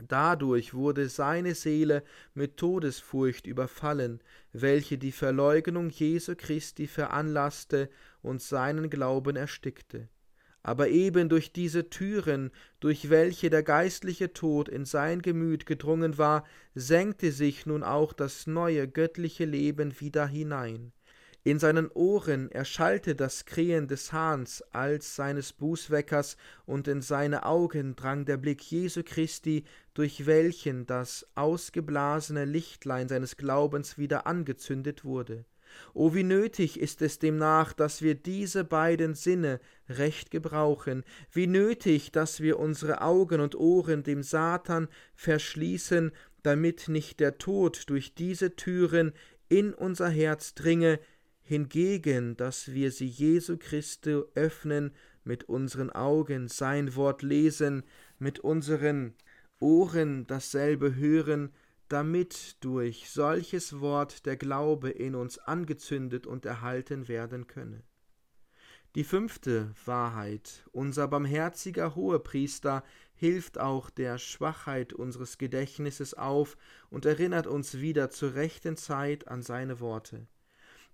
[0.00, 4.20] Dadurch wurde seine Seele mit Todesfurcht überfallen,
[4.52, 7.90] welche die Verleugnung Jesu Christi veranlasste
[8.22, 10.08] und seinen Glauben erstickte
[10.62, 16.44] aber eben durch diese Türen, durch welche der geistliche Tod in sein Gemüt gedrungen war,
[16.74, 20.92] senkte sich nun auch das neue göttliche Leben wieder hinein.
[21.44, 27.96] In seinen Ohren erschallte das Krähen des Hahns als seines Bußweckers, und in seine Augen
[27.96, 35.46] drang der Blick Jesu Christi, durch welchen das ausgeblasene Lichtlein seines Glaubens wieder angezündet wurde.
[35.94, 42.12] O wie nötig ist es demnach, dass wir diese beiden Sinne recht gebrauchen, wie nötig,
[42.12, 46.12] dass wir unsere Augen und Ohren dem Satan verschließen,
[46.42, 49.12] damit nicht der Tod durch diese Türen
[49.48, 51.00] in unser Herz dringe,
[51.42, 54.92] hingegen, dass wir sie Jesu Christi öffnen,
[55.24, 57.84] mit unseren Augen sein Wort lesen,
[58.18, 59.14] mit unseren
[59.60, 61.52] Ohren dasselbe hören,
[61.88, 67.82] damit durch solches Wort der Glaube in uns angezündet und erhalten werden könne.
[68.94, 72.82] Die fünfte Wahrheit, unser barmherziger Hohepriester
[73.14, 76.56] hilft auch der Schwachheit unseres Gedächtnisses auf
[76.88, 80.26] und erinnert uns wieder zur rechten Zeit an seine Worte.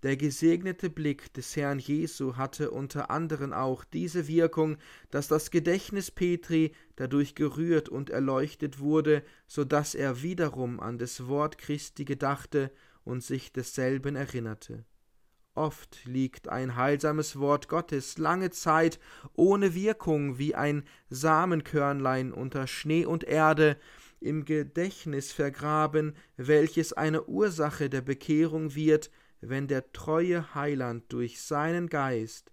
[0.03, 4.77] Der gesegnete Blick des Herrn Jesu hatte unter anderen auch diese Wirkung,
[5.11, 11.27] dass das Gedächtnis Petri dadurch gerührt und erleuchtet wurde, so dass er wiederum an des
[11.27, 12.71] Wort Christi gedachte
[13.05, 14.85] und sich desselben erinnerte.
[15.55, 18.99] Oft liegt ein heilsames Wort Gottes lange Zeit
[19.35, 23.77] ohne Wirkung wie ein Samenkörnlein unter Schnee und Erde
[24.19, 29.11] im Gedächtnis vergraben, welches eine Ursache der Bekehrung wird,
[29.49, 32.53] wenn der treue Heiland durch seinen Geist,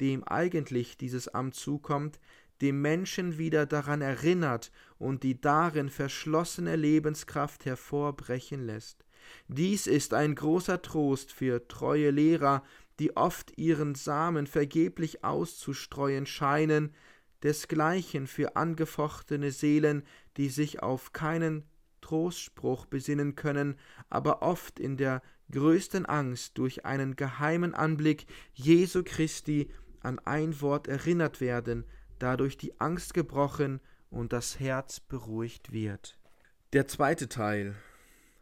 [0.00, 2.18] dem eigentlich dieses Amt zukommt,
[2.60, 9.04] dem Menschen wieder daran erinnert und die darin verschlossene Lebenskraft hervorbrechen lässt.
[9.48, 12.62] Dies ist ein großer Trost für treue Lehrer,
[12.98, 16.94] die oft ihren Samen vergeblich auszustreuen scheinen,
[17.42, 20.04] desgleichen für angefochtene Seelen,
[20.36, 21.64] die sich auf keinen
[22.00, 23.76] Trostspruch besinnen können,
[24.10, 30.88] aber oft in der größten Angst durch einen geheimen Anblick Jesu Christi an ein Wort
[30.88, 31.84] erinnert werden,
[32.18, 36.18] dadurch die Angst gebrochen und das Herz beruhigt wird.
[36.72, 37.74] Der zweite Teil.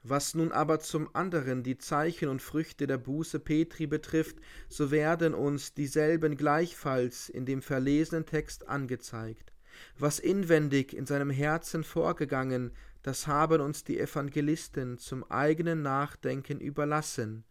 [0.03, 4.37] Was nun aber zum anderen die Zeichen und Früchte der Buße Petri betrifft,
[4.69, 9.53] so werden uns dieselben gleichfalls in dem verlesenen Text angezeigt.
[9.99, 17.45] Was inwendig in seinem Herzen vorgegangen, das haben uns die Evangelisten zum eigenen Nachdenken überlassen.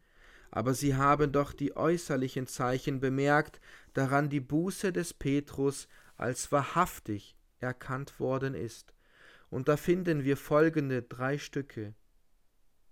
[0.52, 3.60] Aber sie haben doch die äußerlichen Zeichen bemerkt,
[3.94, 8.94] daran die Buße des Petrus als wahrhaftig erkannt worden ist.
[9.50, 11.94] Und da finden wir folgende drei Stücke.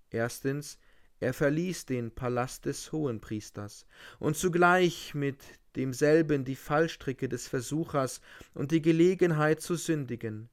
[0.10, 0.80] Erstens,
[1.20, 3.86] er verließ den Palast des Hohenpriesters
[4.20, 5.44] und zugleich mit
[5.76, 8.22] demselben die Fallstricke des Versuchers
[8.54, 10.50] und die Gelegenheit zu sündigen.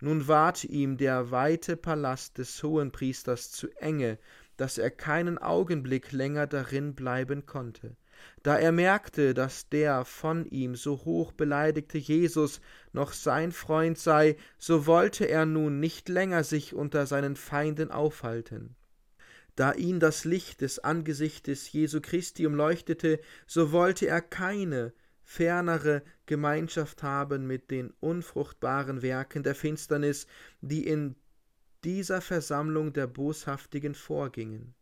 [0.00, 4.18] Nun ward ihm der weite Palast des Hohenpriesters zu enge,
[4.56, 7.96] dass er keinen Augenblick länger darin bleiben konnte.
[8.42, 12.60] Da er merkte, dass der von ihm so hoch beleidigte Jesus
[12.92, 18.76] noch sein Freund sei, so wollte er nun nicht länger sich unter seinen Feinden aufhalten.
[19.54, 24.92] Da ihn das Licht des Angesichtes Jesu Christi umleuchtete, so wollte er keine
[25.26, 30.28] fernere Gemeinschaft haben mit den unfruchtbaren Werken der Finsternis,
[30.60, 31.16] die in
[31.82, 34.74] dieser Versammlung der Boshaftigen vorgingen.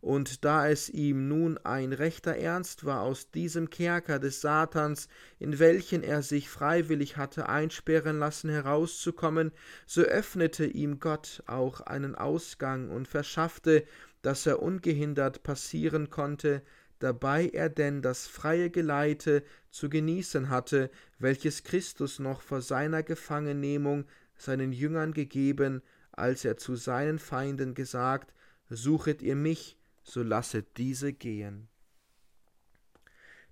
[0.00, 5.58] Und da es ihm nun ein rechter Ernst war, aus diesem Kerker des Satans, in
[5.58, 9.50] welchen er sich freiwillig hatte einsperren lassen, herauszukommen,
[9.86, 13.84] so öffnete ihm Gott auch einen Ausgang und verschaffte,
[14.22, 16.62] dass er ungehindert passieren konnte,
[17.00, 24.04] dabei er denn das freie Geleite zu genießen hatte, welches Christus noch vor seiner Gefangennehmung
[24.36, 25.82] seinen Jüngern gegeben,
[26.12, 28.32] als er zu seinen Feinden gesagt,
[28.68, 31.68] Suchet ihr mich, so lasset diese gehen.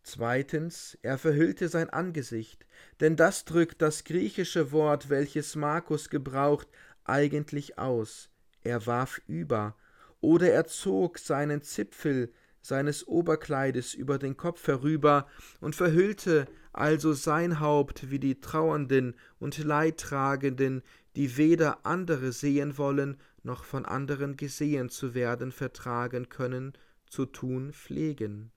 [0.03, 2.67] Zweitens, er verhüllte sein Angesicht,
[3.01, 6.69] denn das drückt das griechische Wort, welches Markus gebraucht,
[7.05, 8.31] eigentlich aus.
[8.63, 9.77] Er warf über,
[10.21, 15.27] oder er zog seinen Zipfel seines Oberkleides über den Kopf herüber
[15.61, 20.83] und verhüllte also sein Haupt wie die Trauernden und Leidtragenden,
[21.16, 26.73] die weder andere sehen wollen, noch von anderen gesehen zu werden vertragen können,
[27.09, 28.53] zu tun pflegen.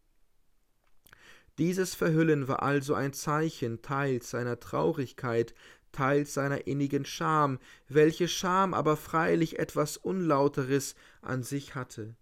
[1.58, 5.54] Dieses Verhüllen war also ein Zeichen teils seiner Traurigkeit,
[5.92, 12.16] teils seiner innigen Scham, welche Scham aber freilich etwas Unlauteres an sich hatte.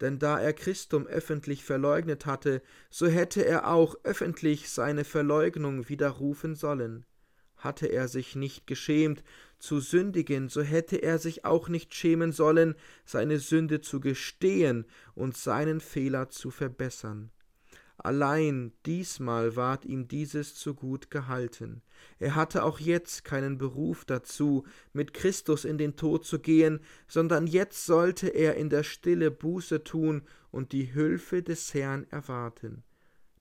[0.00, 6.54] Denn da er Christum öffentlich verleugnet hatte, so hätte er auch öffentlich seine Verleugnung widerrufen
[6.54, 7.06] sollen.
[7.56, 9.22] Hatte er sich nicht geschämt,
[9.58, 15.36] zu sündigen, so hätte er sich auch nicht schämen sollen, seine Sünde zu gestehen und
[15.36, 17.30] seinen Fehler zu verbessern.
[17.96, 21.82] Allein diesmal ward ihm dieses zu gut gehalten.
[22.18, 27.46] Er hatte auch jetzt keinen Beruf dazu, mit Christus in den Tod zu gehen, sondern
[27.46, 32.82] jetzt sollte er in der Stille Buße tun und die Hülfe des Herrn erwarten.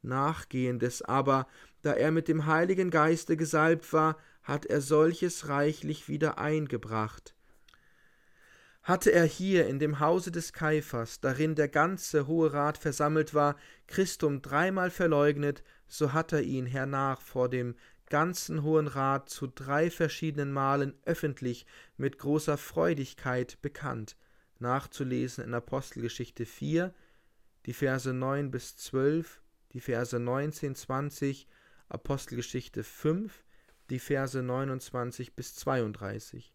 [0.04, 1.48] Nachgehendes aber,
[1.82, 7.34] da er mit dem Heiligen Geiste gesalbt war, hat er solches reichlich wieder eingebracht.
[8.84, 13.56] Hatte er hier in dem Hause des Kaiphas, darin der ganze Hohe Rat versammelt war,
[13.88, 17.76] Christum dreimal verleugnet, so hat er ihn hernach vor dem
[18.10, 24.18] ganzen Hohen Rat zu drei verschiedenen Malen öffentlich mit großer Freudigkeit bekannt,
[24.60, 26.94] nachzulesen in Apostelgeschichte 4,
[27.66, 29.42] die Verse 9 bis 12,
[29.72, 31.48] die Verse 19, 20,
[31.88, 33.44] Apostelgeschichte 5,
[33.90, 36.54] die Verse 29 bis 32.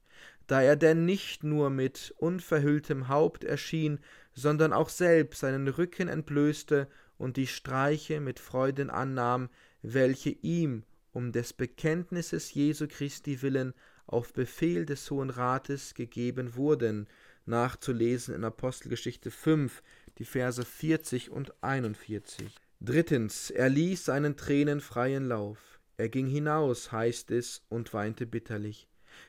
[0.48, 4.00] Da er denn nicht nur mit unverhülltem Haupt erschien,
[4.32, 6.88] sondern auch selbst seinen Rücken entblößte
[7.18, 9.50] und die Streiche mit Freuden annahm,
[9.82, 13.74] welche ihm um des Bekenntnisses Jesu Christi willen
[14.06, 17.08] auf Befehl des Hohen Rates gegeben wurden,
[17.44, 19.82] nachzulesen in Apostelgeschichte 5,
[20.16, 22.54] die Verse 40 und 41.
[22.80, 25.78] Drittens, er ließ seinen Tränen freien Lauf.
[25.98, 28.88] Er ging hinaus, heißt es, und weinte bitterlich.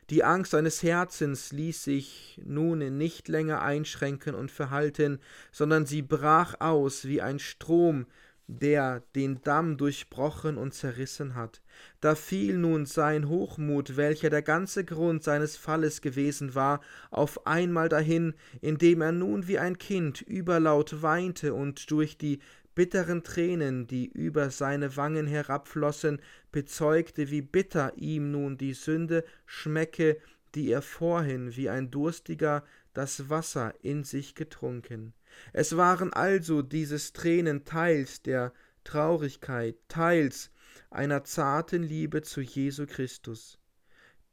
[0.09, 5.19] Die Angst seines Herzens ließ sich nun nicht länger einschränken und verhalten,
[5.51, 8.05] sondern sie brach aus wie ein Strom,
[8.49, 11.61] der den Damm durchbrochen und zerrissen hat.
[12.01, 16.81] Da fiel nun sein Hochmut, welcher der ganze Grund seines Falles gewesen war,
[17.11, 22.39] auf einmal dahin, indem er nun wie ein Kind überlaut weinte und durch die
[22.79, 26.21] bitteren Tränen, die über seine Wangen herabflossen,
[26.53, 30.17] bezeugte, wie bitter ihm nun die Sünde schmecke,
[30.55, 32.63] die er vorhin wie ein Durstiger
[32.93, 35.13] das Wasser in sich getrunken.
[35.51, 38.53] Es waren also dieses Tränen teils der
[38.85, 40.49] Traurigkeit, teils
[40.89, 43.59] einer zarten Liebe zu Jesu Christus.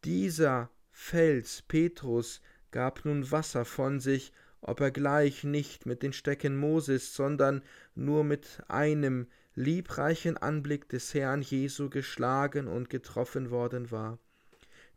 [0.04, 2.40] Dieser Fels Petrus
[2.70, 4.32] gab nun Wasser von sich,
[4.66, 7.62] ob er gleich nicht mit den Stecken Moses, sondern
[7.94, 14.18] nur mit einem liebreichen Anblick des Herrn Jesu geschlagen und getroffen worden war.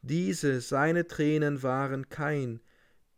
[0.02, 2.62] Diese seine Tränen waren kein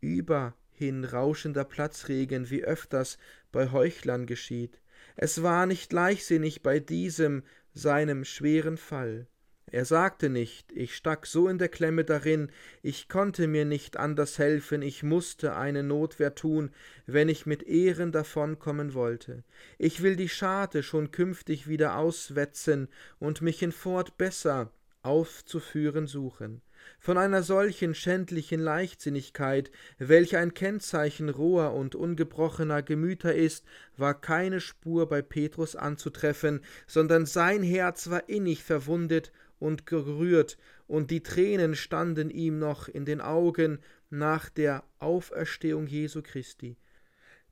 [0.00, 3.16] überhin rauschender Platzregen, wie öfters
[3.50, 4.82] bei Heuchlern geschieht.
[5.16, 9.26] Es war nicht leichtsinnig bei diesem seinem schweren Fall.
[9.70, 12.50] Er sagte nicht, ich stack so in der Klemme darin,
[12.82, 16.70] ich konnte mir nicht anders helfen, ich musste eine Notwehr tun,
[17.06, 19.44] wenn ich mit Ehren davonkommen wollte.
[19.78, 22.88] Ich will die Scharte schon künftig wieder auswetzen
[23.18, 26.60] und mich hinfort besser aufzuführen suchen.
[26.98, 33.64] Von einer solchen schändlichen Leichtsinnigkeit, welche ein Kennzeichen roher und ungebrochener Gemüter ist,
[33.96, 39.32] war keine Spur bei Petrus anzutreffen, sondern sein Herz war innig verwundet
[39.62, 43.78] und gerührt, und die Tränen standen ihm noch in den Augen
[44.10, 46.76] nach der Auferstehung Jesu Christi.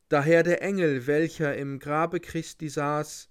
[0.08, 3.30] Daher der Engel, welcher im Grabe Christi saß,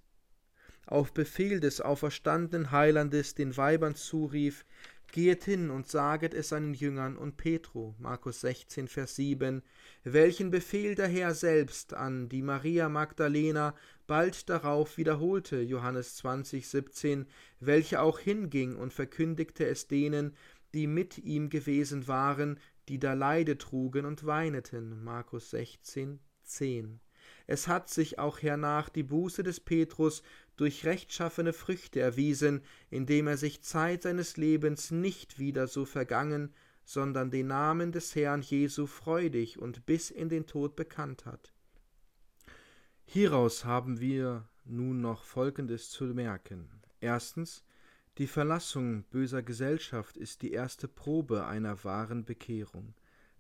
[0.86, 4.66] auf Befehl des auferstandenen Heilandes den Weibern zurief,
[5.12, 9.64] Gehet hin und saget es seinen Jüngern und Petro, Markus 16, Vers 7,
[10.04, 13.76] welchen Befehl der Herr selbst an die Maria Magdalena
[14.08, 17.26] bald darauf wiederholte, Johannes 20, 17,
[17.60, 20.36] welche auch hinging und verkündigte es denen,
[20.74, 27.00] die mit ihm gewesen waren, die da Leide trugen und weineten, Markus 16, 10.
[27.48, 30.22] Es hat sich auch hernach die Buße des Petrus
[30.60, 36.54] durch rechtschaffene Früchte erwiesen, indem er sich Zeit seines Lebens nicht wieder so vergangen,
[36.84, 41.54] sondern den Namen des Herrn Jesu freudig und bis in den Tod bekannt hat.
[43.06, 46.70] Hieraus haben wir nun noch Folgendes zu merken.
[47.00, 47.64] Erstens,
[48.18, 52.94] die Verlassung böser Gesellschaft ist die erste Probe einer wahren Bekehrung.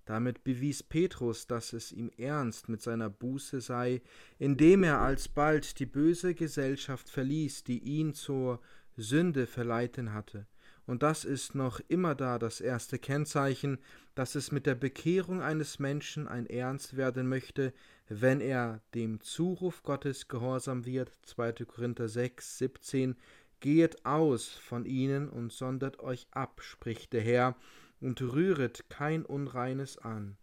[0.09, 4.01] Damit bewies Petrus, dass es ihm ernst mit seiner Buße sei,
[4.39, 8.59] indem er alsbald die böse Gesellschaft verließ, die ihn zur
[8.97, 10.47] Sünde verleiten hatte.
[10.87, 13.77] Und das ist noch immer da das erste Kennzeichen,
[14.15, 17.71] dass es mit der Bekehrung eines Menschen ein Ernst werden möchte,
[18.07, 21.11] wenn er dem Zuruf Gottes gehorsam wird.
[21.21, 21.51] 2.
[21.65, 23.15] Korinther 6, 17.
[23.59, 27.55] Gehet aus von ihnen und sondert euch ab, spricht der Herr,
[28.01, 30.37] und rühret kein Unreines an.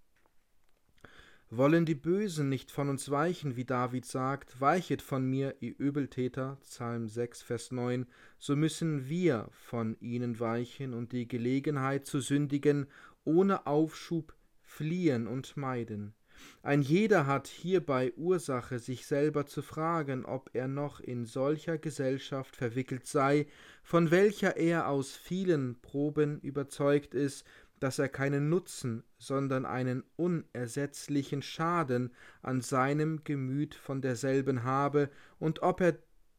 [1.48, 6.58] Wollen die Bösen nicht von uns weichen, wie David sagt, weichet von mir, ihr Übeltäter,
[6.62, 8.06] Psalm 6, Vers 9,
[8.38, 12.88] so müssen wir von ihnen weichen und die Gelegenheit zu sündigen
[13.24, 16.14] ohne Aufschub fliehen und meiden.
[16.62, 22.56] Ein jeder hat hierbei Ursache, sich selber zu fragen, ob er noch in solcher Gesellschaft
[22.56, 23.46] verwickelt sei,
[23.82, 27.46] von welcher er aus vielen Proben überzeugt ist,
[27.80, 32.12] dass er keinen Nutzen, sondern einen unersetzlichen Schaden
[32.42, 35.98] an seinem Gemüt von derselben habe, und ob er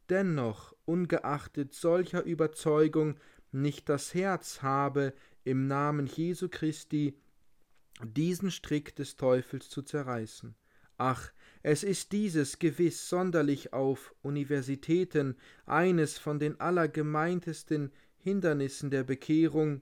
[0.10, 3.20] dennoch, ungeachtet solcher Überzeugung,
[3.52, 7.18] nicht das Herz habe, im Namen Jesu Christi
[8.04, 10.56] diesen Strick des Teufels zu zerreißen.
[10.98, 11.32] Ach,
[11.64, 15.36] es ist dieses gewiss sonderlich auf Universitäten
[15.66, 19.82] eines von den allergemeintesten Hindernissen der Bekehrung,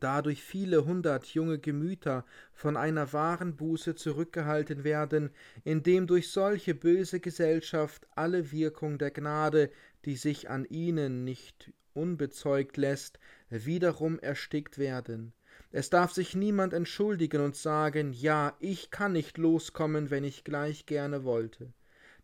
[0.00, 5.30] dadurch viele hundert junge Gemüter von einer wahren Buße zurückgehalten werden,
[5.64, 9.70] indem durch solche böse Gesellschaft alle Wirkung der Gnade,
[10.04, 13.18] die sich an ihnen nicht unbezeugt lässt,
[13.50, 15.32] wiederum erstickt werden.
[15.76, 20.86] Es darf sich niemand entschuldigen und sagen, ja, ich kann nicht loskommen, wenn ich gleich
[20.86, 21.72] gerne wollte.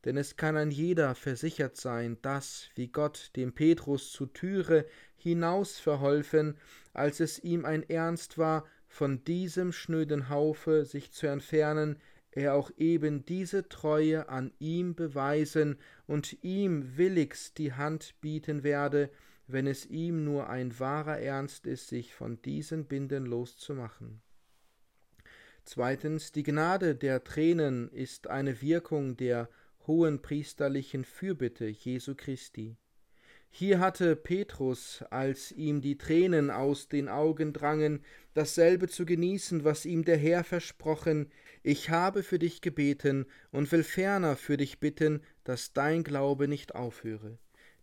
[0.04, 4.86] Denn es kann ein jeder versichert sein, dass, wie Gott dem Petrus zu Türe
[5.16, 6.58] hinaus verholfen,
[6.92, 11.96] als es ihm ein Ernst war, von diesem schnöden Haufe sich zu entfernen,
[12.30, 15.76] er auch eben diese Treue an ihm beweisen
[16.06, 19.10] und ihm willigst die Hand bieten werde,
[19.52, 24.20] wenn es ihm nur ein wahrer Ernst ist, sich von diesen Binden loszumachen.
[25.64, 29.48] Zweitens, die Gnade der Tränen ist eine Wirkung der
[29.86, 32.76] hohen priesterlichen Fürbitte Jesu Christi.
[33.52, 39.84] Hier hatte Petrus, als ihm die Tränen aus den Augen drangen, dasselbe zu genießen, was
[39.84, 41.30] ihm der Herr versprochen,
[41.62, 46.74] ich habe für dich gebeten und will ferner für dich bitten, dass dein Glaube nicht
[46.74, 47.38] aufhöre.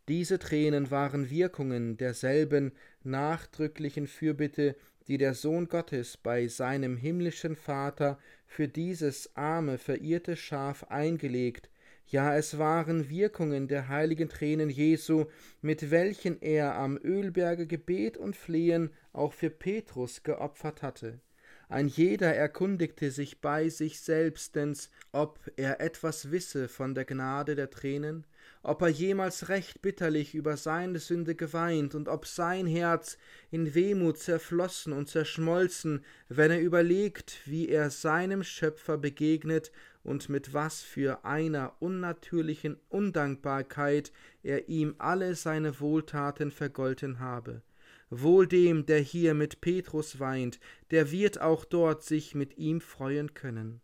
[0.07, 2.71] Diese Tränen waren Wirkungen derselben
[3.03, 4.75] nachdrücklichen Fürbitte,
[5.07, 11.69] die der Sohn Gottes bei seinem himmlischen Vater für dieses arme, verirrte Schaf eingelegt,
[12.07, 15.25] ja es waren Wirkungen der heiligen Tränen Jesu,
[15.61, 21.19] mit welchen er am Ölberge Gebet und Flehen auch für Petrus geopfert hatte.
[21.67, 27.69] Ein jeder erkundigte sich bei sich selbstens, ob er etwas wisse von der Gnade der
[27.69, 28.25] Tränen,
[28.63, 33.17] ob er jemals recht bitterlich über seine Sünde geweint und ob sein Herz
[33.51, 39.71] in Wehmut zerflossen und zerschmolzen, wenn er überlegt, wie er seinem Schöpfer begegnet
[40.03, 47.61] und mit was für einer unnatürlichen Undankbarkeit er ihm alle seine Wohltaten vergolten habe.
[48.09, 53.33] Wohl dem, der hier mit Petrus weint, der wird auch dort sich mit ihm freuen
[53.33, 53.81] können.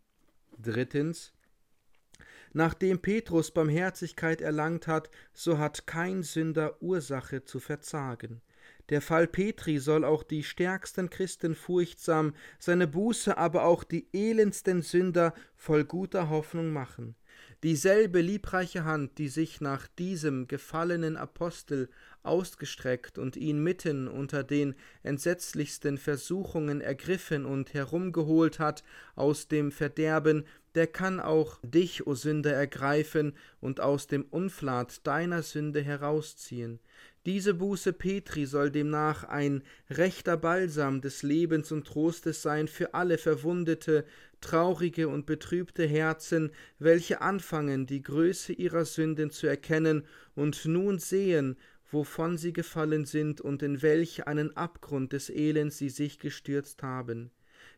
[0.56, 1.33] Drittens,
[2.56, 8.40] Nachdem Petrus Barmherzigkeit erlangt hat, so hat kein Sünder Ursache zu verzagen.
[8.90, 14.82] Der Fall Petri soll auch die stärksten Christen furchtsam, seine Buße aber auch die elendsten
[14.82, 17.16] Sünder voll guter Hoffnung machen.
[17.64, 21.88] Dieselbe liebreiche Hand, die sich nach diesem gefallenen Apostel
[22.22, 28.84] ausgestreckt und ihn mitten unter den entsetzlichsten Versuchungen ergriffen und herumgeholt hat
[29.16, 30.44] aus dem Verderben,
[30.74, 36.80] der kann auch dich, o Sünder, ergreifen und aus dem Unflat deiner Sünde herausziehen.
[37.26, 43.16] Diese Buße Petri soll demnach ein rechter Balsam des Lebens und Trostes sein für alle
[43.16, 44.04] verwundete,
[44.42, 50.04] traurige und betrübte Herzen, welche anfangen, die Größe ihrer Sünden zu erkennen
[50.34, 51.56] und nun sehen,
[51.90, 57.30] wovon sie gefallen sind und in welch einen Abgrund des Elends sie sich gestürzt haben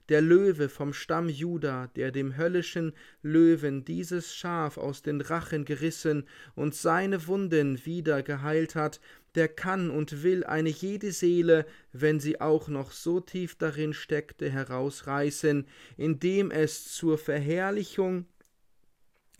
[0.08, 2.92] der Löwe vom Stamm Juda, der dem höllischen
[3.22, 9.00] Löwen dieses Schaf aus den Rachen gerissen und seine Wunden wieder geheilt hat,
[9.34, 14.50] der kann und will eine jede Seele, wenn sie auch noch so tief darin steckte,
[14.50, 18.26] herausreißen, indem es zur Verherrlichung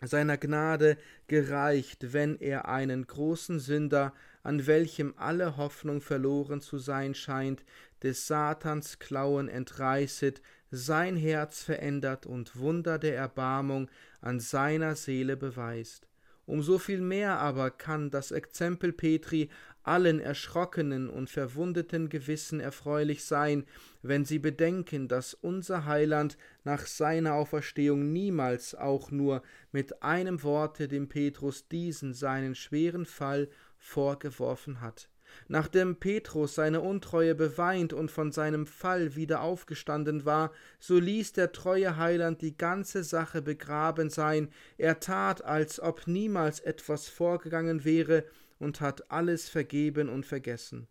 [0.02, 4.12] seiner Gnade gereicht, wenn er einen großen Sünder,
[4.42, 7.64] an welchem alle Hoffnung verloren zu sein scheint,
[8.02, 13.90] des Satans Klauen entreißet, sein Herz verändert und Wunder der Erbarmung
[14.20, 16.08] an seiner Seele beweist.
[16.46, 19.50] Um so viel mehr aber kann das Exempel Petri
[19.82, 23.64] allen erschrockenen und verwundeten Gewissen erfreulich sein,
[24.02, 29.42] wenn sie bedenken, dass unser Heiland nach seiner Auferstehung niemals auch nur
[29.72, 35.08] mit einem Worte dem Petrus diesen seinen schweren Fall vorgeworfen hat.
[35.48, 41.52] Nachdem Petrus seine Untreue beweint und von seinem Fall wieder aufgestanden war, so ließ der
[41.52, 48.24] treue Heiland die ganze Sache begraben sein, er tat, als ob niemals etwas vorgegangen wäre,
[48.58, 50.88] und hat alles vergeben und vergessen.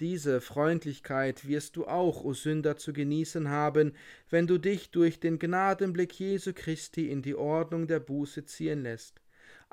[0.00, 3.92] Diese Freundlichkeit wirst du auch, o Sünder, zu genießen haben,
[4.30, 9.21] wenn du dich durch den Gnadenblick Jesu Christi in die Ordnung der Buße ziehen lässt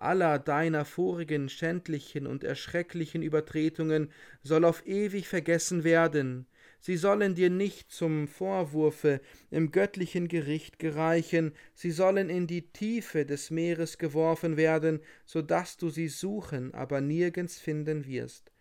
[0.01, 6.47] aller deiner vorigen schändlichen und erschrecklichen Übertretungen soll auf ewig vergessen werden,
[6.79, 9.21] sie sollen dir nicht zum Vorwurfe
[9.51, 15.77] im göttlichen Gericht gereichen, sie sollen in die Tiefe des Meeres geworfen werden, so dass
[15.77, 18.51] du sie suchen, aber nirgends finden wirst.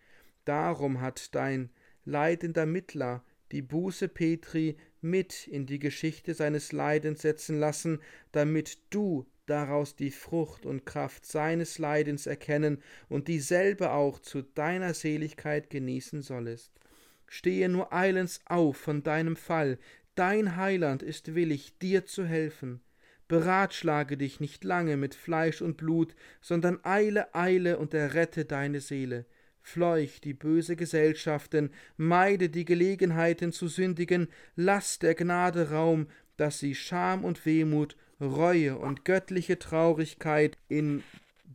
[0.45, 1.69] Darum hat dein
[2.05, 7.99] leidender Mittler die Buße Petri mit in die Geschichte seines Leidens setzen lassen,
[8.31, 14.93] damit du daraus die Frucht und Kraft seines Leidens erkennen und dieselbe auch zu deiner
[14.93, 16.71] Seligkeit genießen sollest.
[17.27, 19.77] Stehe nur eilends auf von deinem Fall,
[20.15, 22.81] dein Heiland ist willig, dir zu helfen.
[23.27, 29.25] Beratschlage dich nicht lange mit Fleisch und Blut, sondern eile, eile und errette deine Seele.
[29.61, 36.73] Fleuch die böse Gesellschaften, meide die Gelegenheiten zu sündigen, lass der Gnade Raum, dass sie
[36.73, 41.03] Scham und Wehmut Reue und göttliche Traurigkeit in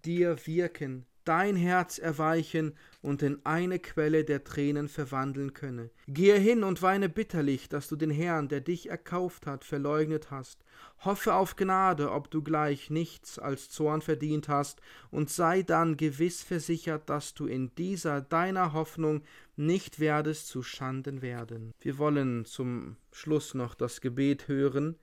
[0.05, 5.91] dir wirken, dein Herz erweichen und in eine Quelle der Tränen verwandeln könne.
[6.09, 10.65] Gehe hin und weine bitterlich, dass du den Herrn, der dich erkauft hat, verleugnet hast.
[11.01, 16.43] Hoffe auf Gnade, ob du gleich nichts als Zorn verdient hast, und sei dann gewiss
[16.43, 19.23] versichert, dass du in dieser deiner Hoffnung
[19.57, 21.73] nicht werdest zu Schanden werden.
[21.81, 24.97] Wir wollen zum Schluss noch das Gebet hören,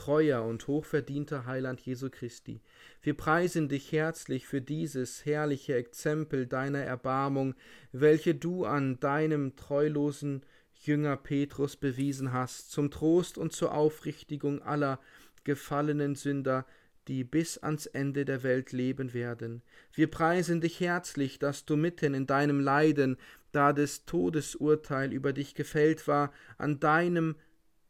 [0.00, 2.62] treuer und hochverdienter Heiland Jesu Christi.
[3.02, 7.54] Wir preisen dich herzlich für dieses herrliche Exempel deiner Erbarmung,
[7.92, 10.40] welche du an deinem treulosen
[10.72, 15.00] Jünger Petrus bewiesen hast, zum Trost und zur Aufrichtigung aller
[15.44, 16.64] gefallenen Sünder,
[17.06, 19.60] die bis ans Ende der Welt leben werden.
[19.92, 23.18] Wir preisen dich herzlich, dass du mitten in deinem Leiden,
[23.52, 27.34] da des Todesurteil über dich gefällt war, an deinem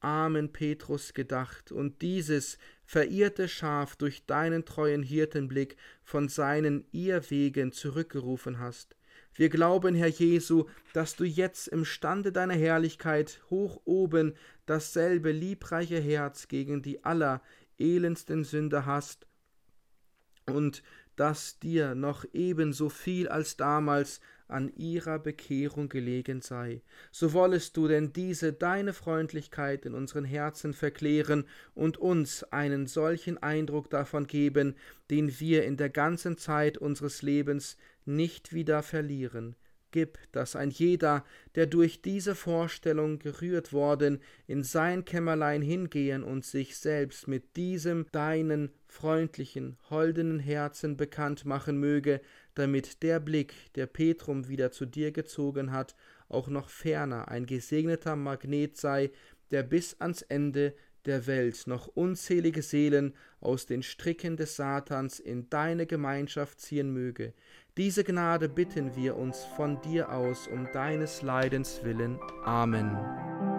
[0.01, 8.59] armen Petrus gedacht und dieses verirrte Schaf durch deinen treuen Hirtenblick von seinen Irrwegen zurückgerufen
[8.59, 8.97] hast.
[9.35, 14.35] Wir glauben, Herr Jesu, dass du jetzt imstande deiner Herrlichkeit hoch oben
[14.67, 19.27] dasselbe liebreiche Herz gegen die allerelendsten Sünder hast
[20.51, 20.83] und
[21.17, 24.21] dass dir noch ebenso viel als damals
[24.51, 26.83] an ihrer Bekehrung gelegen sei.
[27.13, 31.45] So wollest du denn diese deine Freundlichkeit in unseren Herzen verklären
[31.75, 34.75] und uns einen solchen Eindruck davon geben,
[35.11, 39.57] den wir in der ganzen Zeit unseres Lebens nicht wieder verlieren.
[39.93, 41.25] Gib, dass ein jeder,
[41.57, 48.07] der durch diese Vorstellung gerührt worden, in sein Kämmerlein hingehen und sich selbst mit diesem
[48.13, 52.21] deinen freundlichen, holdenen Herzen bekannt machen möge,
[52.55, 55.95] damit der Blick, der Petrum wieder zu dir gezogen hat,
[56.29, 59.11] auch noch ferner ein gesegneter Magnet sei,
[59.51, 60.75] der bis ans Ende
[61.07, 67.33] der Welt noch unzählige Seelen aus den Stricken des Satans in deine Gemeinschaft ziehen möge.
[67.77, 72.19] Diese Gnade bitten wir uns von dir aus um deines Leidens willen.
[72.45, 73.50] Amen.